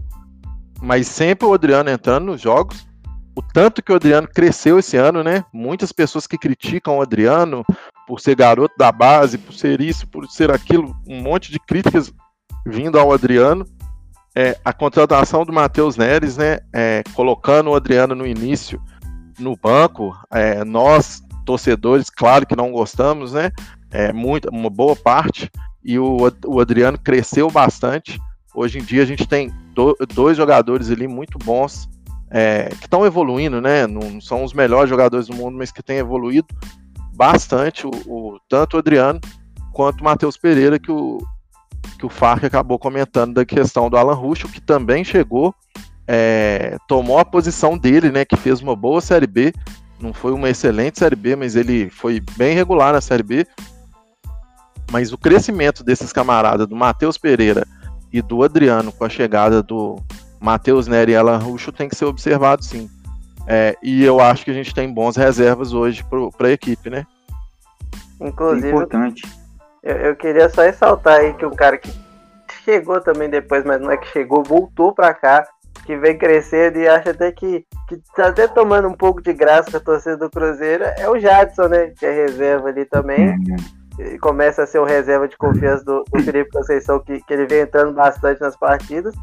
[0.80, 2.86] mas sempre o Adriano entrando nos jogos.
[3.36, 5.44] O tanto que o Adriano cresceu esse ano, né?
[5.54, 7.64] Muitas pessoas que criticam o Adriano
[8.08, 12.12] por ser garoto da base, por ser isso, por ser aquilo, um monte de críticas
[12.66, 13.64] vindo ao Adriano.
[14.36, 18.82] É, a contratação do Matheus Neres, né, é, colocando o Adriano no início
[19.38, 23.52] no banco, é, nós torcedores, claro que não gostamos, né?
[23.90, 25.50] É muito, uma boa parte.
[25.84, 28.20] E o, o Adriano cresceu bastante.
[28.54, 31.90] Hoje em dia a gente tem do, dois jogadores ali muito bons
[32.30, 33.88] é, que estão evoluindo, né?
[33.88, 36.48] Não são os melhores jogadores do mundo, mas que têm evoluído
[37.16, 37.88] bastante.
[37.88, 39.22] O, o tanto o Adriano
[39.72, 41.20] quanto o Matheus Pereira, que o,
[41.98, 45.56] que o Farc acabou comentando da questão do Alan Ruschel, que também chegou,
[46.06, 48.26] é, tomou a posição dele, né?
[48.26, 49.54] Que fez uma boa Série B,
[50.00, 53.48] não foi uma excelente Série B, mas ele foi bem regular na Série B.
[54.92, 57.66] Mas o crescimento desses camaradas, do Matheus Pereira
[58.12, 59.98] e do Adriano, com a chegada do
[60.40, 62.90] Matheus Neri e Alan Ruxo, tem que ser observado sim.
[63.48, 66.06] É, e eu acho que a gente tem bons reservas hoje
[66.38, 67.06] para a equipe, né?
[68.20, 69.24] Inclusive, Importante.
[69.84, 71.90] Eu, eu, queria só ressaltar aí que o cara que
[72.64, 75.48] chegou também depois, mas não é que chegou, voltou para cá
[75.86, 79.72] que vem crescendo e acha até que, que tá até tomando um pouco de graça
[79.72, 81.94] com a torcida do Cruzeiro é o Jadson, né?
[81.98, 83.36] Que é reserva ali também.
[84.00, 87.48] E começa a ser o reserva de confiança do, do Felipe Conceição, que, que ele
[87.48, 89.16] vem entrando bastante nas partidas.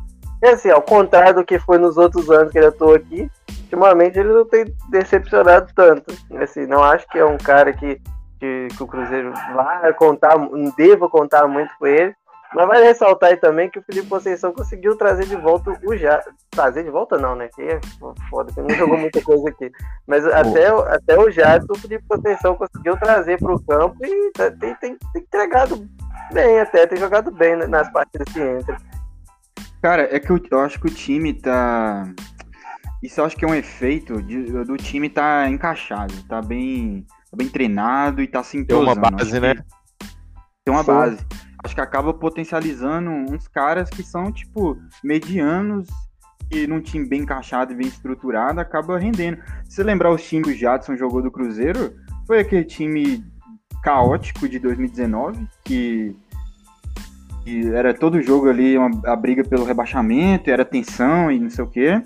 [0.43, 3.31] E assim, ao contrário do que foi nos outros anos que ele atuou aqui,
[3.62, 6.12] ultimamente ele não tem decepcionado tanto.
[6.40, 8.01] Assim, não acho que é um cara que,
[8.38, 10.35] que, que o Cruzeiro vai contar,
[10.77, 12.14] deva contar muito com ele.
[12.55, 16.23] Mas vai ressaltar aí também que o Felipe Conceição conseguiu trazer de volta o já
[16.51, 17.49] Trazer de volta não, né?
[17.53, 17.81] Que é
[18.31, 19.73] foda, que não jogou muita coisa aqui.
[20.07, 24.51] Mas até, até o Jadson, o Felipe Conceição conseguiu trazer para o campo e tá,
[24.53, 25.88] tem, tem, tem, entregado
[26.33, 28.77] bem até, tem jogado bem nas partidas que entra.
[29.83, 32.09] Cara, é que eu, eu acho que o time tá.
[33.03, 37.37] Isso eu acho que é um efeito de, do time tá encaixado, tá bem, tá
[37.37, 38.93] bem treinado e tá se entrosando.
[38.93, 39.55] Tem uma base, né?
[40.64, 40.93] Tem uma Sim.
[40.93, 41.27] base
[41.64, 45.88] acho que acaba potencializando uns caras que são, tipo, medianos
[46.50, 49.38] e num time bem encaixado e bem estruturado, acaba rendendo.
[49.64, 51.94] Se lembrar os times que o Jadson jogou do Cruzeiro,
[52.27, 53.24] foi aquele time
[53.83, 56.14] caótico de 2019, que,
[57.44, 61.64] que era todo jogo ali uma, a briga pelo rebaixamento, era tensão e não sei
[61.64, 62.03] o quê.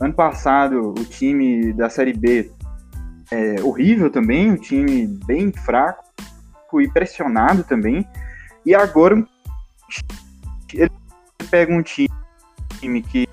[0.00, 2.50] Ano passado, o time da Série B
[3.30, 8.06] é horrível também, um time bem fraco e pressionado também.
[8.64, 9.26] E agora
[10.72, 10.90] ele
[11.50, 13.28] pega um time que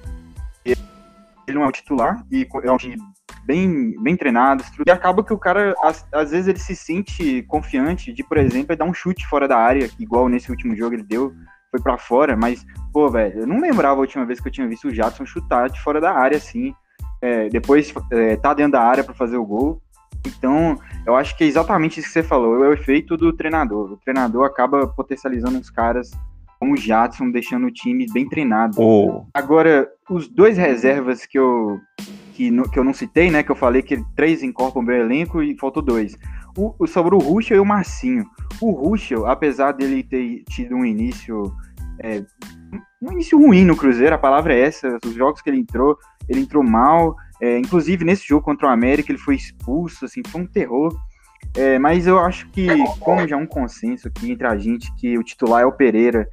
[0.65, 2.97] ele não é o titular e é um time
[3.45, 8.13] bem, bem treinado, e acaba que o cara, às, às, vezes, ele se sente confiante
[8.13, 11.33] de, por exemplo, dar um chute fora da área, igual nesse último jogo ele deu,
[11.71, 12.63] foi para fora, mas,
[12.93, 15.67] pô, velho, eu não lembrava a última vez que eu tinha visto o Jadson chutar
[15.67, 16.75] de fora da área, assim,
[17.21, 19.81] é, depois é, tá dentro da área para fazer o gol,
[20.25, 23.93] então, eu acho que é exatamente isso que você falou, é o efeito do treinador.
[23.93, 26.11] O treinador acaba potencializando os caras
[26.59, 28.75] como o Jadson, deixando o time bem treinado.
[28.77, 29.25] Oh.
[29.33, 31.79] Agora, os dois reservas que eu,
[32.33, 33.41] que, no, que eu não citei, né?
[33.43, 36.17] Que eu falei que três incorporam o meu elenco e faltou dois.
[36.57, 38.25] O, o, sobre o Ruschel e o Marcinho.
[38.59, 41.53] O Ruschel, apesar dele ter tido um início
[42.03, 42.23] é,
[43.01, 44.97] um início ruim no Cruzeiro, a palavra é essa.
[45.05, 47.15] Os jogos que ele entrou, ele entrou mal.
[47.41, 50.93] É, inclusive nesse jogo contra o América ele foi expulso, assim, foi um terror.
[51.55, 52.67] É, mas eu acho que,
[52.99, 56.27] como já é um consenso aqui entre a gente, que o titular é o Pereira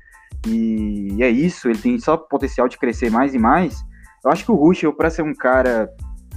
[0.47, 3.85] e é isso, ele tem só potencial de crescer mais e mais.
[4.25, 5.89] Eu acho que o Ruschel, para ser um cara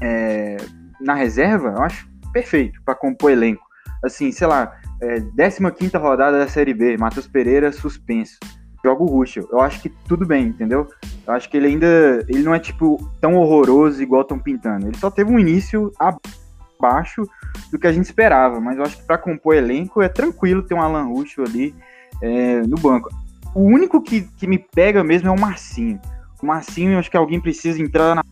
[0.02, 0.58] é,
[1.02, 3.64] na reserva, eu acho perfeito para compor elenco.
[4.04, 8.38] Assim, sei lá, é, 15 rodada da Série B, Matheus Pereira suspenso.
[8.84, 9.24] Joga o.
[9.52, 10.88] Eu acho que tudo bem, entendeu?
[11.28, 12.26] Eu acho que ele ainda.
[12.28, 14.88] Ele não é, tipo, tão horroroso igual estão pintando.
[14.88, 17.28] Ele só teve um início abaixo
[17.72, 18.60] do que a gente esperava.
[18.60, 21.76] Mas eu acho que para compor elenco é tranquilo ter um Alan Ruschel ali
[22.22, 23.10] é, no banco.
[23.54, 26.00] O único que, que me pega mesmo é o Marcinho.
[26.42, 28.24] O Marcinho, eu acho que alguém precisa entrar na,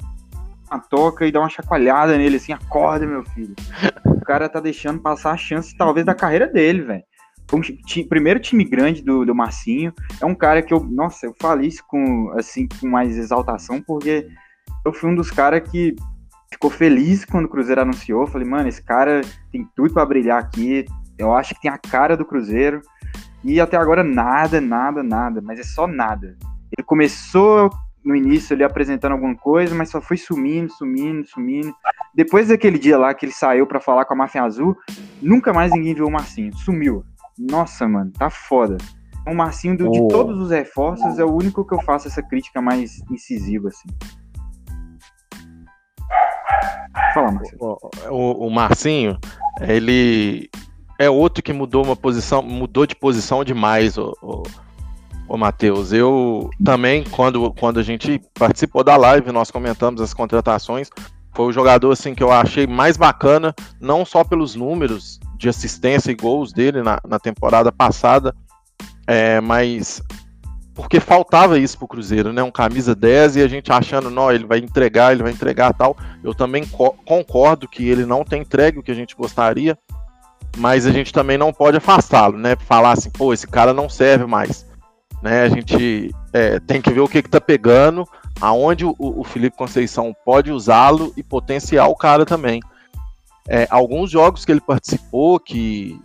[0.72, 3.56] na toca e dar uma chacoalhada nele, assim, acorda, meu filho.
[4.06, 7.04] O cara tá deixando passar a chance, talvez, da carreira dele, velho.
[7.54, 9.94] Um primeiro time grande do, do Marcinho.
[10.22, 14.28] É um cara que eu, nossa, eu falo isso com, assim, com mais exaltação, porque
[14.86, 15.96] eu fui um dos caras que
[16.52, 18.28] ficou feliz quando o Cruzeiro anunciou.
[18.28, 20.86] Falei, mano, esse cara tem tudo para brilhar aqui.
[21.18, 22.82] Eu acho que tem a cara do Cruzeiro.
[23.44, 26.36] E até agora nada, nada, nada, mas é só nada.
[26.76, 27.70] Ele começou
[28.04, 31.74] no início ali apresentando alguma coisa, mas só foi sumindo, sumindo, sumindo.
[32.16, 34.76] Depois daquele dia lá que ele saiu para falar com a Máfia Azul,
[35.22, 36.56] nunca mais ninguém viu o Marcinho.
[36.56, 37.04] Sumiu.
[37.38, 38.78] Nossa, mano, tá foda.
[39.28, 40.08] O Marcinho, do, de oh.
[40.08, 43.90] todos os reforços, é o único que eu faço essa crítica mais incisiva, assim.
[47.14, 47.58] Fala, Marcinho.
[47.60, 47.78] O,
[48.10, 49.20] o, o Marcinho,
[49.62, 50.50] ele
[50.98, 54.44] é outro que mudou uma posição, mudou de posição demais, o, o,
[55.28, 55.92] o Matheus.
[55.92, 60.90] Eu também, quando, quando a gente participou da live, nós comentamos as contratações,
[61.36, 66.12] foi o jogador assim que eu achei mais bacana, não só pelos números de assistência
[66.12, 68.36] e gols dele na, na temporada passada,
[69.06, 70.02] é, mas
[70.78, 72.44] porque faltava isso pro Cruzeiro, né?
[72.44, 75.98] Um camisa 10 e a gente achando, não, ele vai entregar, ele vai entregar tal.
[76.24, 79.76] Eu também co concordo que ele não tem entregue o que a gente gostaria,
[80.56, 82.56] mas a gente também não pode afastá-lo, né?
[82.56, 84.68] Falar assim, pô, esse cara não serve mais.
[85.24, 85.42] Né?
[85.42, 88.08] A gente é, tem que ver o que, que tá pegando,
[88.40, 92.62] aonde o, o Felipe Conceição pode usá-lo e potenciar o cara também.
[93.48, 96.00] É, alguns jogos que ele participou que,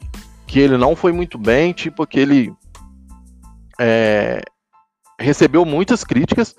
[0.46, 2.52] que ele não foi muito bem, tipo aquele.
[3.80, 4.42] É,
[5.18, 6.54] recebeu muitas críticas.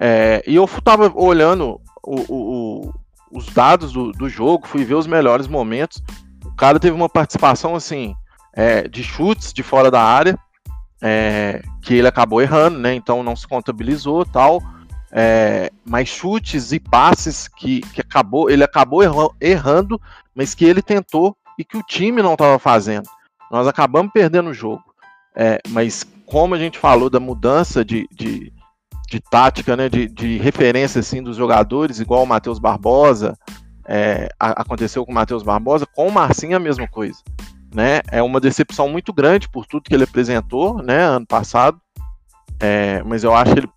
[0.00, 2.94] É, e eu tava olhando o, o,
[3.30, 6.02] os dados do, do jogo, fui ver os melhores momentos
[6.52, 8.14] o cara teve uma participação assim
[8.54, 10.38] é, de chutes de fora da área
[11.00, 12.94] é, que ele acabou errando, né?
[12.94, 14.62] Então não se contabilizou tal.
[15.14, 19.02] É, mas chutes e passes que, que acabou, ele acabou
[19.38, 20.00] errando,
[20.34, 23.08] mas que ele tentou e que o time não estava fazendo.
[23.50, 24.82] Nós acabamos perdendo o jogo.
[25.36, 28.50] É, mas como a gente falou da mudança de, de,
[29.08, 33.36] de tática, né, de, de referência assim, dos jogadores, igual o Matheus Barbosa,
[33.86, 37.18] é, aconteceu com o Matheus Barbosa, com o Marcinho a mesma coisa.
[37.74, 38.00] Né?
[38.10, 41.78] É uma decepção muito grande por tudo que ele apresentou né, ano passado,
[42.60, 43.68] é, mas eu acho que ele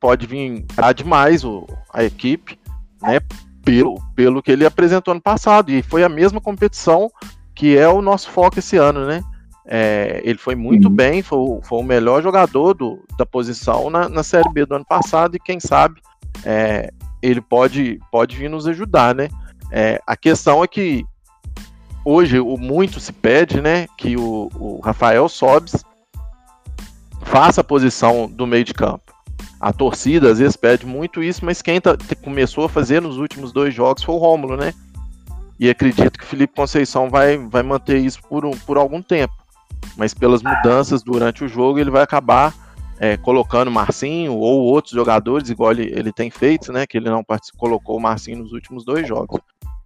[0.00, 0.64] pode vir
[0.96, 2.58] demais o, a equipe
[3.02, 3.20] né,
[3.64, 7.10] pelo, pelo que ele apresentou ano passado, e foi a mesma competição
[7.54, 9.22] que é o nosso foco esse ano, né?
[9.66, 10.94] É, ele foi muito uhum.
[10.94, 14.84] bem, foi, foi, o melhor jogador do, da posição na, na Série B do ano
[14.84, 16.00] passado, e quem sabe
[16.44, 16.90] é,
[17.22, 19.28] ele pode, pode vir nos ajudar, né?
[19.70, 21.04] É, a questão é que
[22.04, 25.84] hoje o muito se pede, né, que o, o Rafael Sobes
[27.22, 29.12] faça a posição do meio de campo.
[29.60, 33.52] A torcida às vezes pede muito isso, mas quem tá, começou a fazer nos últimos
[33.52, 34.72] dois jogos foi o Rômulo, né?
[35.58, 39.34] E acredito que o Felipe Conceição vai, vai manter isso por, um, por algum tempo.
[39.96, 42.54] Mas pelas mudanças durante o jogo, ele vai acabar
[42.98, 46.86] é, colocando Marcinho ou outros jogadores, igual ele, ele tem feito, né?
[46.86, 47.22] Que ele não
[47.58, 49.38] colocou o Marcinho nos últimos dois jogos.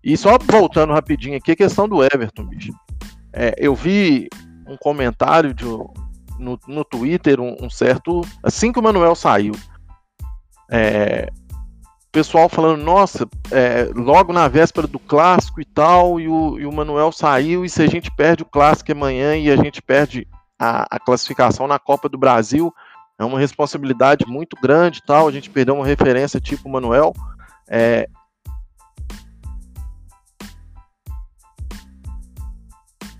[0.05, 2.73] E só voltando rapidinho aqui, a questão do Everton, bicho.
[3.33, 4.29] É, eu vi
[4.69, 5.65] um comentário de,
[6.39, 8.23] no, no Twitter, um, um, certo.
[8.43, 9.55] Assim que o Manuel saiu.
[10.71, 11.31] É,
[12.11, 16.73] pessoal falando, nossa, é, logo na véspera do clássico e tal, e o, e o
[16.73, 20.27] Manuel saiu, e se a gente perde o clássico amanhã e a gente perde
[20.59, 22.73] a, a classificação na Copa do Brasil,
[23.19, 25.29] é uma responsabilidade muito grande tal.
[25.29, 27.13] A gente perdeu uma referência tipo o Manuel.
[27.69, 28.09] É...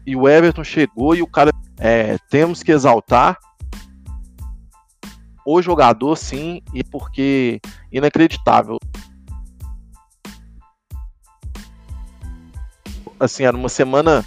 [0.07, 1.51] E o Everton chegou e o cara.
[1.79, 3.39] É, temos que exaltar
[5.45, 7.61] o jogador, sim, e porque
[7.93, 8.79] inacreditável.
[13.21, 14.25] Assim, era uma semana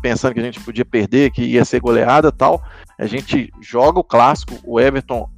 [0.00, 2.62] pensando que a gente podia perder, que ia ser goleada tal.
[2.98, 5.28] A gente joga o clássico, o Everton,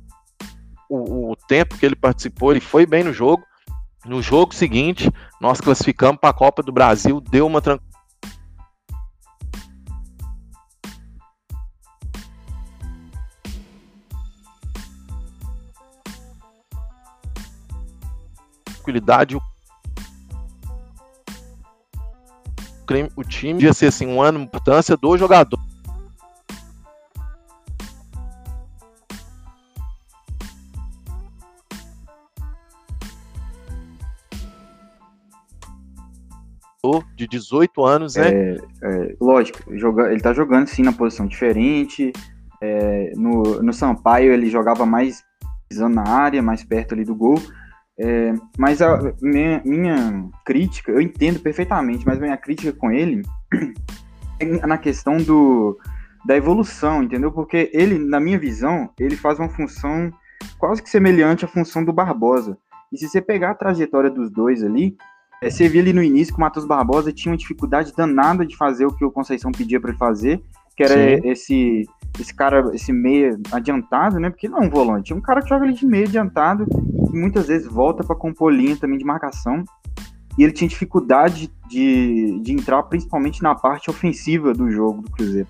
[0.88, 3.42] o, o tempo que ele participou, ele foi bem no jogo.
[4.04, 7.85] No jogo seguinte, nós classificamos para a Copa do Brasil, deu uma tranquilidade
[18.86, 19.36] tranquilidade.
[23.16, 25.58] O time ia ser assim, um ano importância do jogador.
[37.16, 38.28] de 18 anos, né?
[38.30, 42.12] É, é, lógico, joga, ele tá jogando sim na posição diferente.
[42.62, 45.24] É, no, no Sampaio ele jogava mais
[45.68, 47.40] pisando na área, mais perto ali do gol.
[47.98, 53.22] É, mas a minha, minha, crítica, eu entendo perfeitamente, mas minha crítica com ele
[54.38, 55.78] é na questão do,
[56.26, 57.32] da evolução, entendeu?
[57.32, 60.12] Porque ele, na minha visão, ele faz uma função
[60.58, 62.58] quase que semelhante à função do Barbosa.
[62.92, 64.96] E se você pegar a trajetória dos dois ali,
[65.42, 68.56] é, você via ali no início que o Matheus Barbosa tinha uma dificuldade danada de
[68.56, 70.42] fazer o que o Conceição pedia para ele fazer,
[70.76, 70.94] que era
[71.26, 71.86] esse
[72.20, 74.30] esse cara, esse meia adiantado, né?
[74.30, 76.66] Porque não é um volante, é um cara que joga ali de meia adiantado
[77.12, 79.64] e muitas vezes volta para compor linha também de marcação.
[80.38, 85.48] E ele tinha dificuldade de, de entrar principalmente na parte ofensiva do jogo do Cruzeiro.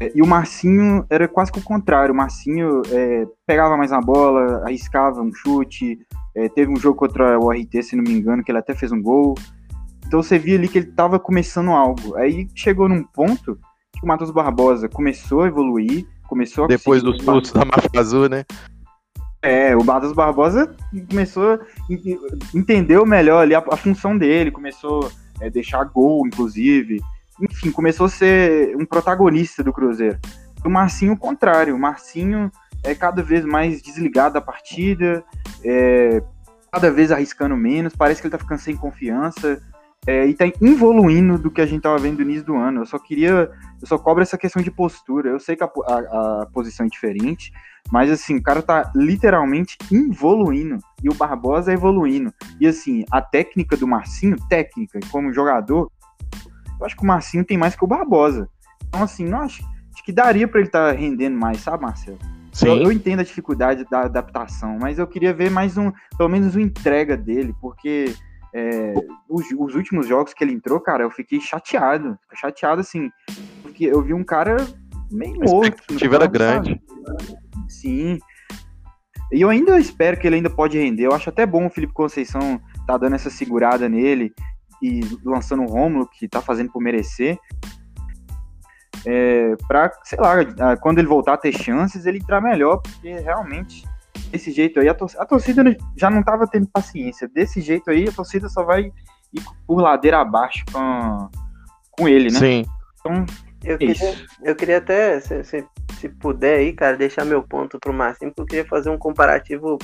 [0.00, 2.12] É, e o Marcinho era quase que o contrário.
[2.12, 5.98] O Marcinho é, pegava mais na bola, arriscava um chute.
[6.34, 8.90] É, teve um jogo contra o RT, se não me engano, que ele até fez
[8.90, 9.34] um gol.
[10.06, 12.16] Então você via ali que ele estava começando algo.
[12.16, 13.56] Aí chegou num ponto
[13.92, 18.28] que o Matheus Barbosa começou a evoluir, começou a Depois dos sustos da Máfia Azul,
[18.28, 18.44] né?
[19.42, 20.74] É, o Matheus Barbosa
[21.08, 21.58] começou a
[22.54, 25.10] entendeu melhor ali a, a função dele, começou
[25.40, 27.00] a é, deixar gol, inclusive.
[27.40, 30.18] Enfim, começou a ser um protagonista do Cruzeiro.
[30.64, 31.74] O Marcinho, o contrário.
[31.74, 32.50] O Marcinho
[32.84, 35.24] é cada vez mais desligado da partida,
[35.64, 36.22] é,
[36.70, 39.60] cada vez arriscando menos, parece que ele tá ficando sem confiança
[40.06, 42.80] é, e tá evoluindo do que a gente tava vendo no início do ano.
[42.80, 45.30] Eu só queria, eu só cobro essa questão de postura.
[45.30, 47.52] Eu sei que a, a, a posição é diferente,
[47.92, 52.32] mas assim, o cara tá literalmente evoluindo e o Barbosa evoluindo.
[52.58, 55.90] E assim, a técnica do Marcinho, técnica como jogador,
[56.78, 58.48] eu acho que o Marcinho tem mais que o Barbosa.
[58.88, 62.18] Então assim, não acho, acho que daria para ele estar tá rendendo mais, sabe, Marcelo?
[62.52, 62.66] Sim.
[62.66, 66.56] Eu, eu, entendo a dificuldade da adaptação, mas eu queria ver mais um, pelo menos
[66.56, 68.12] uma entrega dele, porque
[68.54, 68.94] é,
[69.28, 72.18] os, os, últimos jogos que ele entrou, cara, eu fiquei chateado.
[72.34, 73.10] Chateado, assim,
[73.62, 74.56] porque eu vi um cara
[75.10, 75.64] meio morto.
[75.64, 76.80] A expectativa era grande.
[77.68, 78.18] Sim.
[79.32, 81.06] E eu ainda espero que ele ainda pode render.
[81.06, 84.32] Eu acho até bom o Felipe Conceição tá dando essa segurada nele
[84.82, 87.38] e lançando o Rômulo, que tá fazendo por merecer.
[89.06, 93.84] É, pra, sei lá, quando ele voltar a ter chances, ele entrar melhor, porque realmente
[94.30, 95.64] desse jeito aí, a, tor a torcida
[95.96, 97.28] já não tava tendo paciência.
[97.28, 98.92] Desse jeito aí, a torcida só vai
[99.32, 101.28] ir por ladeira abaixo com,
[101.90, 102.38] com ele, né?
[102.38, 102.64] Sim.
[103.00, 103.26] Então,
[103.64, 105.64] eu, é queria, eu queria até, se, se,
[105.98, 109.78] se, puder aí, cara, deixar meu ponto pro Marcinho, porque eu queria fazer um comparativo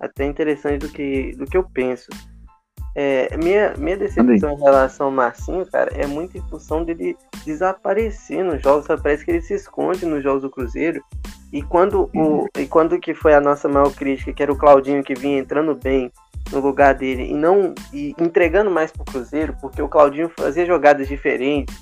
[0.00, 2.08] até interessante do que, do que eu penso.
[2.94, 8.44] É, minha, minha decepção em relação ao Marcinho, cara, é muito em função dele desaparecer
[8.44, 8.86] nos jogos.
[9.00, 11.02] Parece que ele se esconde nos jogos do Cruzeiro.
[11.52, 15.02] E quando, o, e quando que foi a nossa maior crítica, que era o Claudinho
[15.02, 16.12] que vinha entrando bem
[16.52, 21.08] no lugar dele e não e entregando mais pro Cruzeiro, porque o Claudinho fazia jogadas
[21.08, 21.74] diferentes,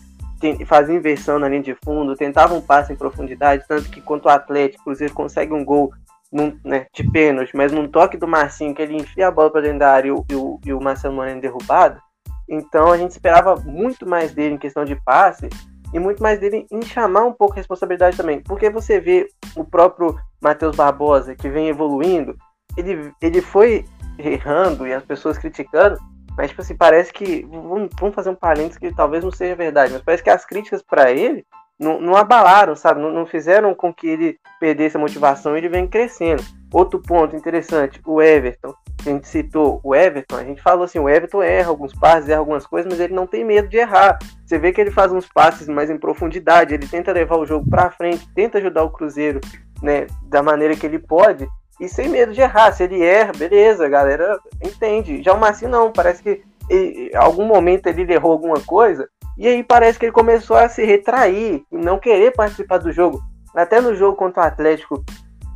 [0.66, 4.30] fazia inversão na linha de fundo, tentava um passe em profundidade, tanto que quanto o
[4.30, 5.92] Atlético, o Cruzeiro consegue um gol
[6.32, 9.62] num, né, de pênalti, mas num toque do Marcinho, que ele enfia a bola para
[9.62, 12.00] dentro da área o, e o, e o Marcelo Moreno derrubado.
[12.48, 15.48] Então a gente esperava muito mais dele em questão de passe
[15.92, 18.40] e muito mais dele em chamar um pouco a responsabilidade também.
[18.40, 22.36] Porque você vê o próprio Matheus Barbosa, que vem evoluindo,
[22.76, 23.84] ele, ele foi
[24.18, 25.98] errando e as pessoas criticando,
[26.36, 27.44] mas tipo assim, parece que.
[27.50, 30.82] Vamos, vamos fazer um parênteses que talvez não seja verdade, mas parece que as críticas
[30.82, 31.44] para ele
[31.78, 33.00] não, não abalaram, sabe?
[33.00, 36.42] Não, não, fizeram com que ele perdesse a motivação, ele vem crescendo.
[36.72, 38.74] Outro ponto interessante, o Everton.
[39.06, 42.40] A gente citou o Everton, a gente falou assim, o Everton erra alguns passes, erra
[42.40, 44.18] algumas coisas, mas ele não tem medo de errar.
[44.44, 47.68] Você vê que ele faz uns passes mais em profundidade, ele tenta levar o jogo
[47.70, 49.40] para frente, tenta ajudar o Cruzeiro,
[49.82, 51.48] né, da maneira que ele pode,
[51.80, 52.72] e sem medo de errar.
[52.72, 55.22] Se ele erra, beleza, a galera entende.
[55.22, 59.62] Já o Marcinho não, parece que em algum momento ele errou alguma coisa, e aí
[59.62, 63.22] parece que ele começou a se retrair e não querer participar do jogo.
[63.54, 65.02] Até no jogo contra o Atlético,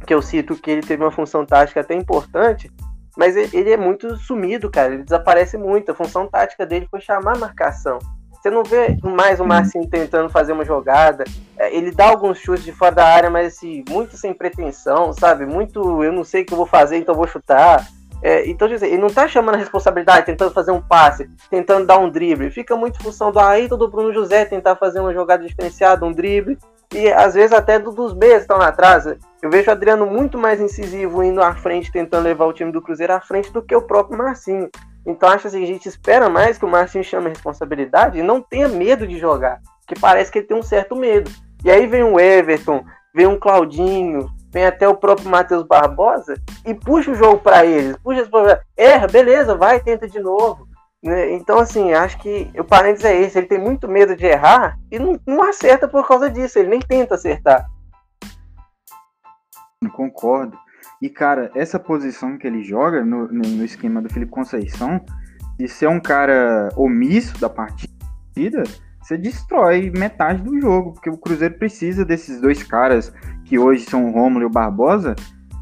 [0.07, 2.71] que eu cito que ele teve uma função tática até importante,
[3.17, 4.95] mas ele é muito sumido, cara.
[4.95, 5.93] Ele desaparece muito.
[5.93, 7.99] A função tática dele foi chamar marcação.
[8.43, 11.23] Você não vê mais o Marcinho tentando fazer uma jogada.
[11.57, 15.47] É, ele dá alguns chutes de fora da área, mas assim, muito sem pretensão, sabe?
[15.47, 17.87] Muito, eu não sei o que eu vou fazer, então vou chutar.
[18.21, 21.99] É, então, dizer, ele não tá chamando a responsabilidade, tentando fazer um passe, tentando dar
[21.99, 22.51] um drible.
[22.51, 26.59] Fica muito função do Ayrton, do Bruno José tentar fazer uma jogada diferenciada, um drible.
[26.95, 29.07] E às vezes até do, dos Bs estão lá atrás.
[29.43, 32.83] Eu vejo o Adriano muito mais incisivo indo à frente, tentando levar o time do
[32.83, 34.69] Cruzeiro à frente do que o próprio Marcinho.
[35.07, 38.41] Então acho assim, a gente espera mais que o Marcinho chame a responsabilidade e não
[38.41, 39.61] tenha medo de jogar.
[39.87, 41.31] Que parece que ele tem um certo medo.
[41.65, 42.85] E aí vem o Everton,
[43.15, 46.35] vem um Claudinho, vem até o próprio Matheus Barbosa
[46.65, 47.97] e puxa o jogo para eles.
[47.99, 48.29] Puxa,
[48.77, 50.69] erra, beleza, vai, tenta de novo.
[51.03, 51.33] Né?
[51.35, 53.39] Então, assim, acho que o parênteses é esse.
[53.39, 56.59] Ele tem muito medo de errar e não, não acerta por causa disso.
[56.59, 57.67] Ele nem tenta acertar.
[59.95, 60.57] Concordo.
[61.01, 65.05] E, cara, essa posição que ele joga no, no esquema do Felipe Conceição,
[65.59, 68.63] de ser um cara omisso da partida,
[69.03, 73.13] você destrói metade do jogo, porque o Cruzeiro precisa desses dois caras,
[73.45, 75.17] que hoje são o Rômulo e o Barbosa,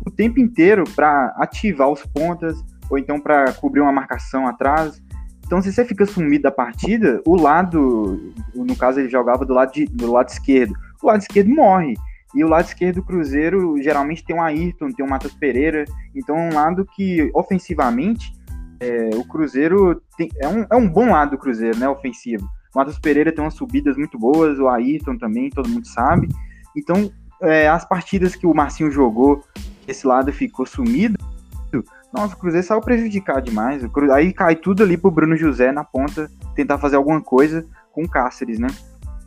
[0.06, 5.02] o tempo inteiro para ativar os pontas, ou então para cobrir uma marcação atrás.
[5.50, 9.72] Então, se você fica sumido da partida, o lado, no caso ele jogava do lado,
[9.72, 10.72] de, do lado esquerdo,
[11.02, 11.94] o lado esquerdo morre.
[12.32, 15.86] E o lado esquerdo do Cruzeiro geralmente tem um Ayrton, tem um Matheus Pereira.
[16.14, 18.32] Então é um lado que, ofensivamente,
[18.78, 21.88] é, o Cruzeiro tem, é, um, é um bom lado do Cruzeiro, né?
[21.88, 22.44] Ofensivo.
[22.72, 26.28] O Matheus Pereira tem umas subidas muito boas, o Ayrton também, todo mundo sabe.
[26.76, 27.10] Então,
[27.42, 29.42] é, as partidas que o Marcinho jogou,
[29.88, 31.18] esse lado ficou sumido,
[32.12, 33.82] nossa, o Cruzeiro saiu prejudicado demais.
[34.12, 38.08] Aí cai tudo ali pro Bruno José na ponta tentar fazer alguma coisa com o
[38.08, 38.68] Cáceres, né?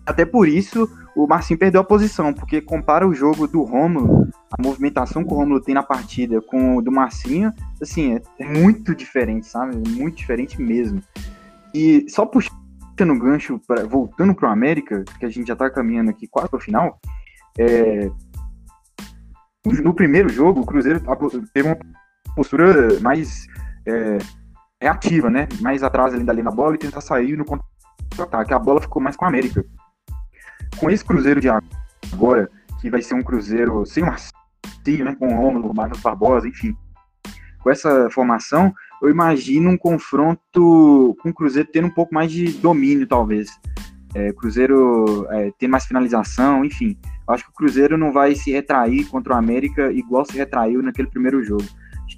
[0.05, 4.61] Até por isso, o Marcinho perdeu a posição, porque compara o jogo do Rômulo, a
[4.61, 8.93] movimentação que o Rômulo tem na partida com o do Marcinho, assim, é, é muito
[8.93, 9.75] diferente, sabe?
[9.75, 11.01] É muito diferente mesmo.
[11.73, 12.51] E só puxando
[12.99, 16.59] o gancho, pra, voltando pro América, que a gente já tá caminhando aqui quase pro
[16.59, 16.99] final,
[17.57, 18.11] é,
[19.81, 21.01] no primeiro jogo, o Cruzeiro
[21.53, 21.77] teve uma
[22.35, 23.47] postura mais
[23.87, 24.17] é,
[24.81, 25.47] reativa, né?
[25.61, 28.53] Mais atrás ali, ali na bola e tentar sair no contra-ataque.
[28.53, 29.65] A bola ficou mais com a América
[30.77, 32.49] com esse Cruzeiro de agora,
[32.81, 36.75] que vai ser um Cruzeiro sem Marcinho, né, com o Romulo, Marcos Barbosa, enfim,
[37.61, 42.51] com essa formação, eu imagino um confronto com o Cruzeiro tendo um pouco mais de
[42.53, 43.49] domínio, talvez.
[44.15, 46.97] É, Cruzeiro é, ter mais finalização, enfim.
[47.27, 51.09] Acho que o Cruzeiro não vai se retrair contra o América igual se retraiu naquele
[51.09, 51.63] primeiro jogo.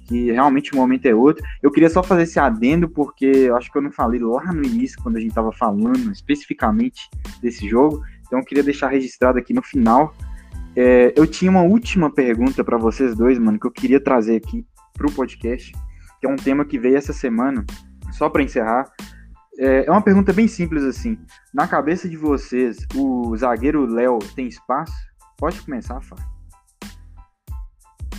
[0.06, 1.44] Que realmente o momento é outro.
[1.62, 4.64] Eu queria só fazer esse adendo, porque eu acho que eu não falei lá no
[4.64, 7.08] início, quando a gente estava falando especificamente
[7.42, 8.02] desse jogo.
[8.26, 10.14] Então eu queria deixar registrado aqui no final.
[10.76, 14.64] É, eu tinha uma última pergunta para vocês dois, mano, que eu queria trazer aqui
[14.92, 15.72] pro podcast,
[16.20, 17.64] que é um tema que veio essa semana,
[18.12, 18.84] só para encerrar.
[19.58, 21.18] É, é uma pergunta bem simples assim.
[21.52, 24.94] Na cabeça de vocês, o zagueiro Léo tem espaço?
[25.38, 26.16] Pode começar, Fá.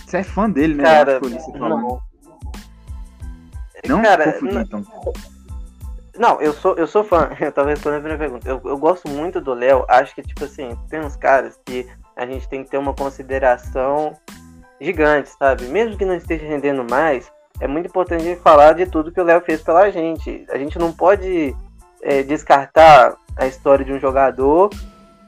[0.07, 0.83] Você é fã dele, né?
[0.85, 1.19] Cara,
[1.59, 2.01] não.
[3.85, 4.01] Não?
[4.01, 4.61] Cara, Confundi, não...
[4.61, 4.83] então.
[6.17, 7.29] Não, eu sou, eu sou fã.
[7.41, 8.49] Eu tava respondendo a primeira pergunta.
[8.49, 9.85] Eu, eu gosto muito do Léo.
[9.89, 11.85] Acho que, tipo assim, tem uns caras que
[12.15, 14.13] a gente tem que ter uma consideração
[14.79, 15.65] gigante, sabe?
[15.65, 17.29] Mesmo que não esteja rendendo mais,
[17.59, 20.45] é muito importante falar de tudo que o Léo fez pela gente.
[20.49, 21.53] A gente não pode
[22.01, 24.69] é, descartar a história de um jogador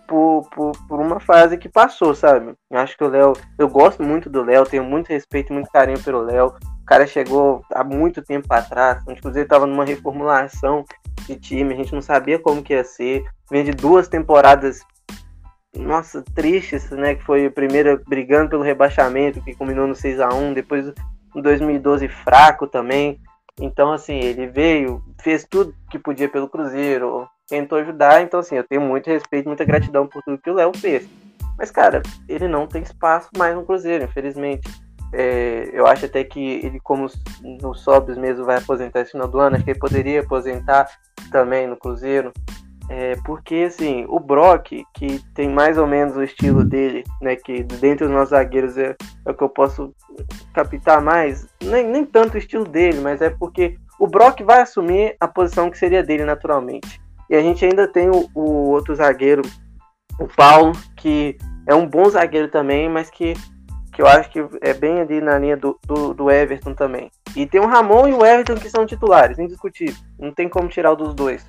[0.09, 2.53] por, por, por, uma fase que passou, sabe?
[2.69, 3.33] Eu acho que o Léo.
[3.57, 6.55] Eu gosto muito do Léo, tenho muito respeito, muito carinho pelo Léo
[6.89, 10.83] cara chegou há muito tempo atrás, inclusive estava numa reformulação
[11.27, 13.23] de time, a gente não sabia como que ia ser.
[13.51, 14.79] Vem de duas temporadas,
[15.77, 17.13] nossa, tristes, né?
[17.13, 20.91] Que foi a primeira brigando pelo rebaixamento, que culminou no 6 a 1 depois
[21.35, 23.21] em 2012 fraco também.
[23.61, 28.21] Então, assim, ele veio, fez tudo que podia pelo Cruzeiro, tentou ajudar.
[28.21, 31.07] Então, assim, eu tenho muito respeito, muita gratidão por tudo que o Léo fez.
[31.57, 34.69] Mas, cara, ele não tem espaço mais no Cruzeiro, infelizmente.
[35.11, 37.07] É, eu acho até que ele, como
[37.61, 40.87] no Sobres mesmo vai aposentar esse final do ano, acho que ele poderia aposentar
[41.31, 42.31] também no Cruzeiro.
[42.89, 47.35] É, porque assim, o Brock, que tem mais ou menos o estilo dele, né?
[47.35, 48.95] Que dentre os nossos zagueiros é,
[49.25, 49.93] é o que eu posso
[50.53, 55.15] captar mais, nem, nem tanto o estilo dele, mas é porque o Brock vai assumir
[55.19, 56.99] a posição que seria dele naturalmente.
[57.29, 59.43] E a gente ainda tem o, o outro zagueiro,
[60.19, 63.33] o Paulo, que é um bom zagueiro também, mas que
[63.91, 67.11] que eu acho que é bem ali na linha do, do, do, Everton também.
[67.35, 70.01] E tem o Ramon e o Everton que são titulares, indiscutível.
[70.17, 71.45] Não tem como tirar o dos dois.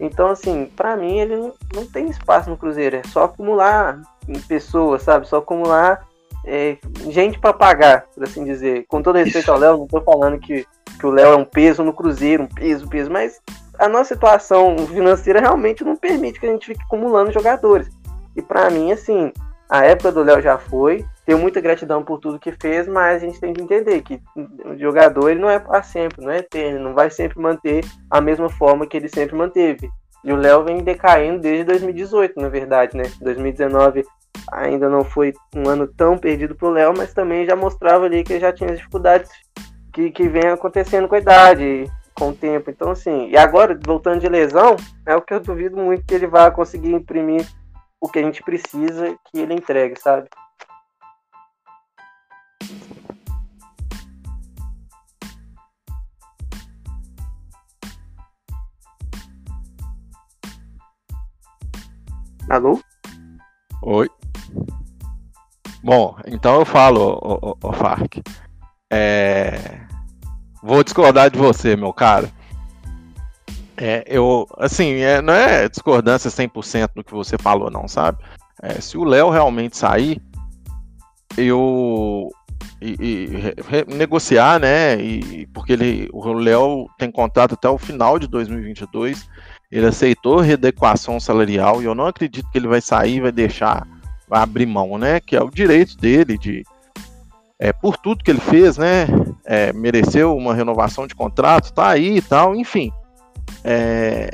[0.00, 2.96] Então, assim, para mim ele não, não tem espaço no Cruzeiro.
[2.96, 4.00] É só acumular
[4.48, 5.28] pessoas, sabe?
[5.28, 6.04] Só acumular
[6.44, 6.78] é,
[7.10, 8.86] gente para pagar, por assim dizer.
[8.88, 10.66] Com todo respeito ao Léo, não tô falando que,
[10.98, 13.40] que o Léo é um peso no Cruzeiro, um peso, peso, mas
[13.78, 17.88] a nossa situação financeira realmente não permite que a gente fique acumulando jogadores.
[18.36, 19.32] E para mim, assim,
[19.68, 21.04] a época do Léo já foi.
[21.24, 24.76] Tenho muita gratidão por tudo que fez, mas a gente tem que entender que o
[24.76, 28.50] jogador ele não é para sempre, não é eterno, não vai sempre manter a mesma
[28.50, 29.88] forma que ele sempre manteve.
[30.22, 33.04] E o Léo vem decaindo desde 2018, na verdade, né?
[33.20, 34.04] 2019
[34.52, 38.34] ainda não foi um ano tão perdido pro Léo, mas também já mostrava ali que
[38.34, 39.30] ele já tinha as dificuldades
[39.92, 42.70] que, que vem acontecendo com a idade, com o tempo.
[42.70, 46.26] Então, assim, e agora, voltando de lesão, é o que eu duvido muito que ele
[46.26, 47.46] vá conseguir imprimir
[48.00, 50.28] o que a gente precisa que ele entregue, sabe?
[62.48, 62.78] Alô?
[63.82, 64.08] Oi.
[65.82, 67.72] Bom, então eu falo, o, o, o.
[68.92, 69.84] É...
[70.66, 72.32] Vou discordar de você, meu cara.
[73.76, 78.24] É, eu, assim, é, não é discordância 100% do que você falou, não, sabe?
[78.62, 80.22] É, se o Léo realmente sair,
[81.36, 82.30] eu.
[82.80, 83.26] E, e
[83.68, 84.98] re, negociar, né?
[84.98, 89.28] E, porque ele, o Léo tem contrato até o final de 2022.
[89.70, 93.86] Ele aceitou readequação salarial e eu não acredito que ele vai sair vai deixar,
[94.26, 95.20] vai abrir mão, né?
[95.20, 96.62] Que é o direito dele de.
[97.58, 99.06] É, por tudo que ele fez, né?
[99.46, 102.90] É, mereceu uma renovação de contrato, tá aí e tal, enfim
[103.64, 104.30] é,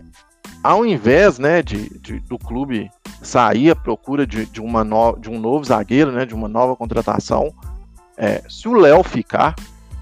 [0.63, 2.91] ao invés né, de, de, do clube
[3.23, 6.75] sair à procura de, de, uma no, de um novo zagueiro, né, de uma nova
[6.75, 7.55] contratação,
[8.17, 9.55] é, se o Léo ficar,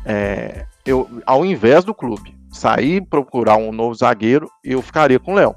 [0.04, 5.34] é, eu, ao invés do clube sair procurar um novo zagueiro, eu ficaria com o
[5.34, 5.54] Léo.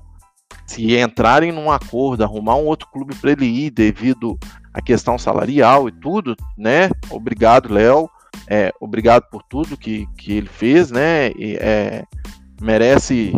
[0.68, 4.38] Se entrarem num acordo, arrumar um outro clube para ele ir devido
[4.74, 6.90] à questão salarial e tudo, né?
[7.10, 8.10] Obrigado, Léo.
[8.48, 11.32] É, obrigado por tudo que, que ele fez, né?
[11.32, 12.06] E, é,
[12.62, 13.34] merece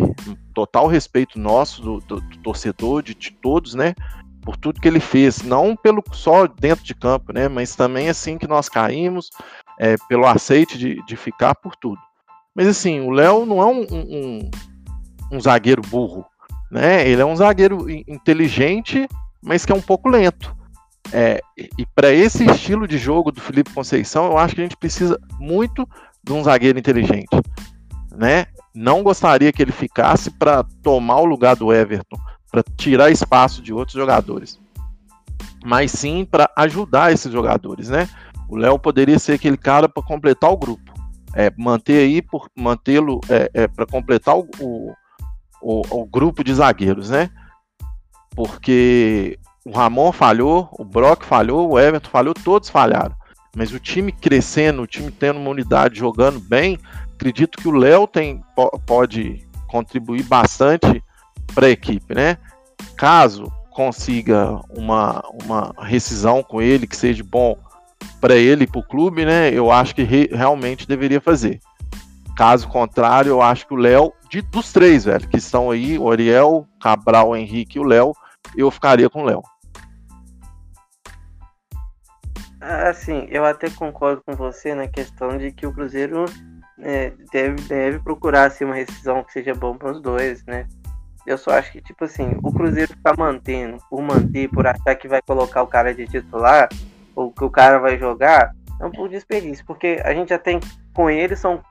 [0.52, 3.94] total respeito nosso, do, do, do torcedor, de, de, todos, né?
[4.42, 7.48] Por tudo que ele fez, não pelo só dentro de campo, né?
[7.48, 9.30] Mas também assim que nós caímos,
[9.78, 11.98] é, pelo aceite de, de ficar por tudo.
[12.54, 14.50] Mas assim, o Léo não é um, um,
[15.32, 16.24] um, zagueiro burro,
[16.70, 17.08] né?
[17.08, 19.08] Ele é um zagueiro inteligente,
[19.42, 20.54] mas que é um pouco lento.
[21.16, 21.40] É,
[21.78, 25.16] e para esse estilo de jogo do Felipe Conceição, eu acho que a gente precisa
[25.38, 25.88] muito
[26.24, 27.28] de um zagueiro inteligente,
[28.10, 28.46] né?
[28.74, 32.16] Não gostaria que ele ficasse para tomar o lugar do Everton,
[32.50, 34.58] para tirar espaço de outros jogadores,
[35.64, 38.08] mas sim para ajudar esses jogadores, né?
[38.48, 40.92] O Léo poderia ser aquele cara para completar o grupo,
[41.36, 44.92] é, manter aí por mantê-lo é, é, para completar o, o,
[45.62, 47.30] o, o grupo de zagueiros, né?
[48.34, 53.14] Porque o Ramon falhou, o Brock falhou, o Everton falhou, todos falharam.
[53.56, 56.78] Mas o time crescendo, o time tendo uma unidade jogando bem,
[57.14, 58.42] acredito que o Léo tem
[58.86, 61.02] pode contribuir bastante
[61.54, 62.36] para a equipe, né?
[62.96, 67.56] Caso consiga uma, uma rescisão com ele que seja bom
[68.20, 69.50] para ele e para o clube, né?
[69.50, 71.60] Eu acho que re, realmente deveria fazer.
[72.36, 74.12] Caso contrário, eu acho que o Léo,
[74.50, 78.12] dos três, velho, que estão aí, o Ariel, Cabral, o Henrique e o Léo,
[78.56, 79.42] eu ficaria com o Léo.
[82.64, 86.24] Assim, eu até concordo com você na questão de que o Cruzeiro
[86.80, 90.66] é, deve, deve procurar assim, uma rescisão que seja bom para os dois, né?
[91.26, 95.06] Eu só acho que, tipo assim, o Cruzeiro ficar mantendo, por manter, por achar que
[95.06, 96.68] vai colocar o cara de titular,
[97.14, 100.38] ou que o cara vai jogar, é um pouco de desperdício, porque a gente já
[100.38, 100.58] tem
[100.94, 101.62] com ele são.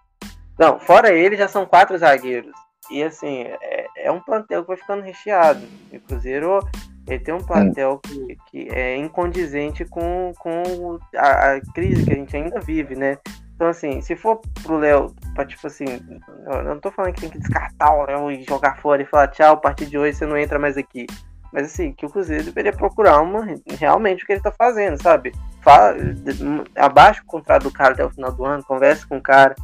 [0.59, 2.51] Não, fora ele já são quatro zagueiros.
[2.91, 5.65] E assim, é, é um plantel que vai ficando recheado.
[5.91, 6.59] E o Cruzeiro
[7.07, 12.15] ele tem um plantel que, que é incondizente com, com a, a, crise que a
[12.15, 13.17] gente ainda vive, né?
[13.55, 15.85] Então, assim, se for pro Léo, pra tipo assim,
[16.47, 19.27] eu não tô falando que tem que descartar o Léo e jogar fora e falar
[19.27, 21.05] tchau, a partir de hoje você não entra mais aqui.
[21.51, 23.45] Mas assim, que o Cruzeiro deveria procurar uma
[23.79, 25.31] realmente o que ele tá fazendo, sabe?
[25.61, 25.95] Fala,
[26.75, 29.55] abaixa o contrato do cara até o final do ano, conversa com o cara,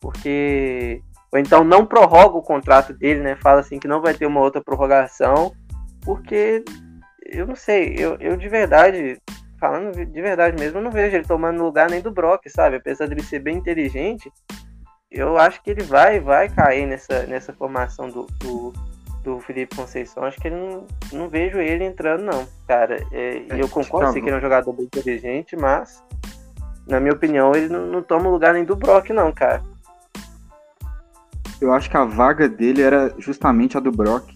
[0.00, 1.00] porque.
[1.32, 3.36] Ou então não prorroga o contrato dele, né?
[3.36, 5.52] Fala assim que não vai ter uma outra prorrogação,
[6.02, 6.64] porque
[7.32, 9.20] eu não sei, eu, eu de verdade
[9.58, 12.76] falando de verdade mesmo, eu não vejo ele tomando lugar nem do Brock, sabe?
[12.76, 14.30] Apesar dele ser bem inteligente,
[15.10, 18.72] eu acho que ele vai vai cair nessa, nessa formação do, do,
[19.22, 20.24] do Felipe Conceição.
[20.24, 23.02] Acho que ele não, não vejo ele entrando, não, cara.
[23.12, 26.02] É, é, eu concordo que ele é um jogador bem inteligente, mas,
[26.86, 29.62] na minha opinião, ele não, não toma lugar nem do Brock, não, cara.
[31.60, 34.35] Eu acho que a vaga dele era justamente a do Brock.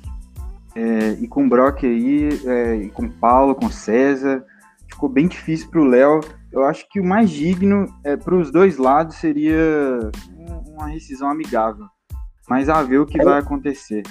[0.74, 4.44] É, e com o Brock aí, é, e com o Paulo, com o César,
[4.88, 6.20] ficou bem difícil para o Léo.
[6.52, 10.10] Eu acho que o mais digno é, para os dois lados seria
[10.66, 11.86] uma rescisão amigável.
[12.48, 14.02] Mas a ver o que vai acontecer.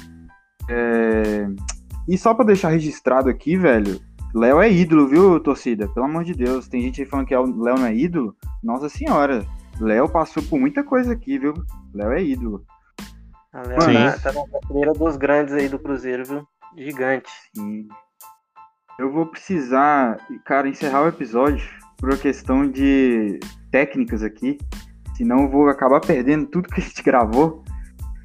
[0.69, 1.47] É...
[2.07, 3.99] E só pra deixar registrado aqui, velho,
[4.33, 5.87] Léo é ídolo, viu, torcida?
[5.89, 6.67] Pelo amor de Deus.
[6.67, 8.35] Tem gente aí falando que o Léo não é ídolo.
[8.63, 9.45] Nossa senhora.
[9.79, 11.53] Léo passou por muita coisa aqui, viu?
[11.93, 12.63] Léo é ídolo.
[13.51, 16.47] A Léo tá, tá na prateleira dos grandes aí do Cruzeiro, viu?
[16.77, 17.29] Gigante.
[17.55, 17.87] Sim.
[18.99, 23.39] Eu vou precisar, cara, encerrar o episódio por uma questão de
[23.71, 24.57] técnicas aqui.
[25.15, 27.63] Senão eu vou acabar perdendo tudo que a gente gravou.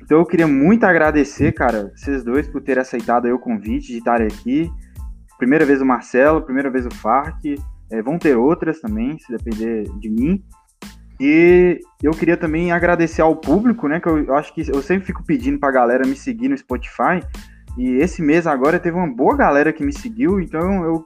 [0.02, 4.26] Então eu queria muito agradecer, cara, vocês dois por terem aceitado o convite de estarem
[4.26, 4.70] aqui.
[5.38, 7.42] Primeira vez o Marcelo, primeira vez o Farc.
[7.90, 10.44] É, vão ter outras também, se depender de mim.
[11.20, 14.00] E eu queria também agradecer ao público, né?
[14.00, 17.20] Que eu, eu acho que eu sempre fico pedindo pra galera me seguir no Spotify.
[17.78, 21.04] E esse mês agora teve uma boa galera que me seguiu, então eu,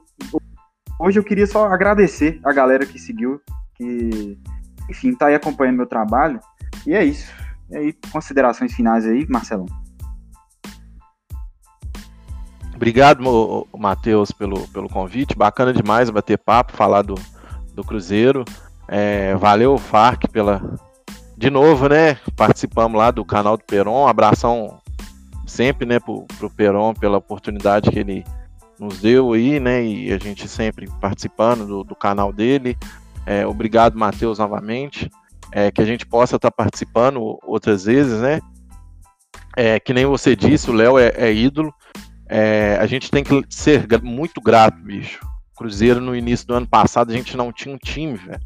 [0.99, 3.41] hoje eu queria só agradecer a galera que seguiu,
[3.75, 4.37] que
[4.89, 6.39] enfim, tá aí acompanhando meu trabalho.
[6.85, 7.31] E é isso.
[7.69, 9.67] E aí, considerações finais aí, Marcelão.
[12.75, 13.21] Obrigado,
[13.77, 15.35] Matheus, pelo, pelo convite.
[15.35, 17.15] Bacana demais bater papo, falar do,
[17.73, 18.45] do Cruzeiro.
[18.91, 20.61] É, valeu, Farc, pela.
[21.37, 22.15] De novo, né?
[22.35, 24.07] Participamos lá do canal do Peron.
[24.07, 24.81] Abração
[25.45, 28.23] sempre, né, pro, pro Peron pela oportunidade que ele
[28.79, 29.83] nos deu aí, né?
[29.83, 32.77] E a gente sempre participando do, do canal dele.
[33.25, 35.09] É, obrigado, Matheus, novamente.
[35.51, 38.39] É, que a gente possa estar tá participando outras vezes, né?
[39.55, 41.73] É, que nem você disse, o Léo é, é ídolo.
[42.27, 45.19] É, a gente tem que ser muito grato, bicho.
[45.55, 48.39] Cruzeiro, no início do ano passado, a gente não tinha um time, velho.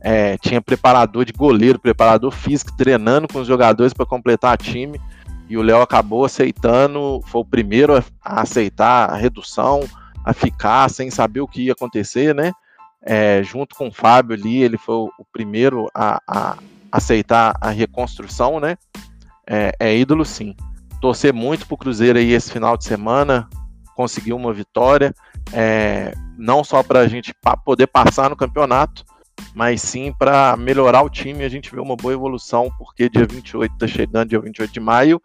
[0.00, 5.00] É, tinha preparador de goleiro, preparador físico, treinando com os jogadores para completar time.
[5.48, 9.80] E o Léo acabou aceitando, foi o primeiro a, aceitar a redução,
[10.24, 12.52] a ficar sem saber o que ia acontecer, né?
[13.02, 16.56] É, junto com o Fábio ali, ele foi o, primeiro a, a,
[16.92, 18.76] aceitar a reconstrução, né?
[19.46, 20.54] É, é ídolo sim
[21.00, 23.48] torcer muito para o Cruzeiro aí esse final de semana,
[23.96, 25.14] conseguir uma vitória,
[25.52, 27.34] é, não só para a gente
[27.64, 29.04] poder passar no campeonato,
[29.54, 33.72] mas sim para melhorar o time a gente ver uma boa evolução, porque dia 28
[33.72, 35.20] está chegando, dia 28 de maio,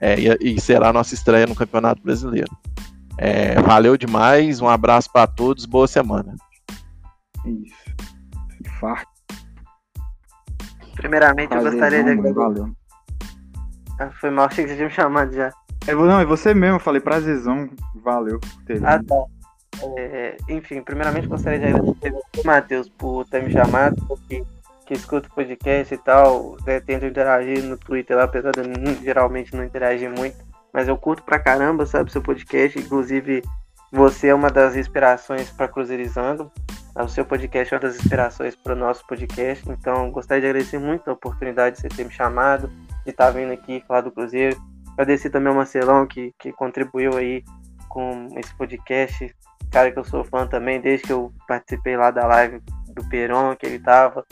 [0.00, 2.50] é, e, e, será a nossa estreia no Campeonato Brasileiro.
[3.18, 6.34] É, valeu demais, um abraço para todos, boa semana.
[7.44, 7.74] Isso.
[8.64, 9.10] Infarto.
[10.96, 12.70] Primeiramente, eu gostaria de agradecer.
[13.98, 15.50] Ah, foi mal, achei que você tinha me chamado já.
[15.86, 17.70] É, não, é você mesmo, eu falei prazerzão,
[18.02, 19.24] valeu por ter Ah, tá.
[19.96, 24.44] É, enfim, primeiramente gostaria de agradecer ao Matheus por ter me chamado, porque
[24.86, 28.94] que escuta o podcast e tal, né, tento interagir no Twitter lá, apesar de eu
[29.02, 30.36] geralmente não interagir muito,
[30.72, 33.42] mas eu curto pra caramba, sabe, seu podcast, inclusive
[33.90, 36.52] você é uma das inspirações para Cruzeirizando,
[36.94, 40.78] o seu podcast é uma das inspirações para o nosso podcast, então gostaria de agradecer
[40.78, 42.68] muito a oportunidade de você ter me chamado,
[43.04, 44.56] de estar tá vindo aqui falar do Cruzeiro.
[44.92, 47.44] Agradecer também ao Marcelão que, que contribuiu aí
[47.86, 49.34] com esse podcast.
[49.76, 52.62] Cara que eu sou fã também, desde que eu participei lá da live
[52.94, 54.24] do Peron, que ele tava.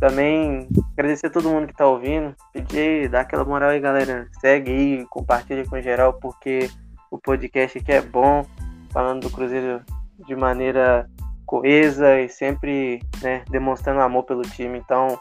[0.00, 2.34] Também agradecer a todo mundo que tá ouvindo.
[2.52, 4.26] Pedir, dar aquela moral aí, galera.
[4.40, 6.68] Segue aí, compartilha com geral, porque
[7.08, 8.44] o podcast aqui é bom,
[8.92, 9.80] falando do Cruzeiro
[10.26, 11.08] de maneira
[11.46, 14.76] coesa e sempre né, demonstrando amor pelo time.
[14.76, 15.16] Então,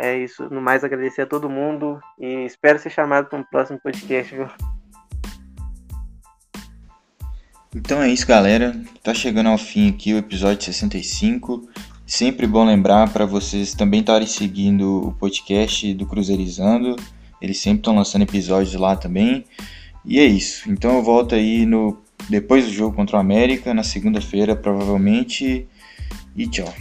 [0.00, 0.48] é isso.
[0.48, 4.46] No mais, agradecer a todo mundo e espero ser chamado para um próximo podcast, viu?
[7.74, 8.80] Então é isso, galera.
[9.02, 11.68] Tá chegando ao fim aqui o episódio 65.
[12.06, 16.96] Sempre bom lembrar para vocês também estarem seguindo o podcast do Cruzeirizando.
[17.40, 19.44] Eles sempre estão lançando episódios lá também.
[20.04, 20.70] E é isso.
[20.70, 21.98] Então eu volto aí no
[22.28, 25.66] depois do jogo contra o América, na segunda-feira, provavelmente.
[26.34, 26.72] E tchau.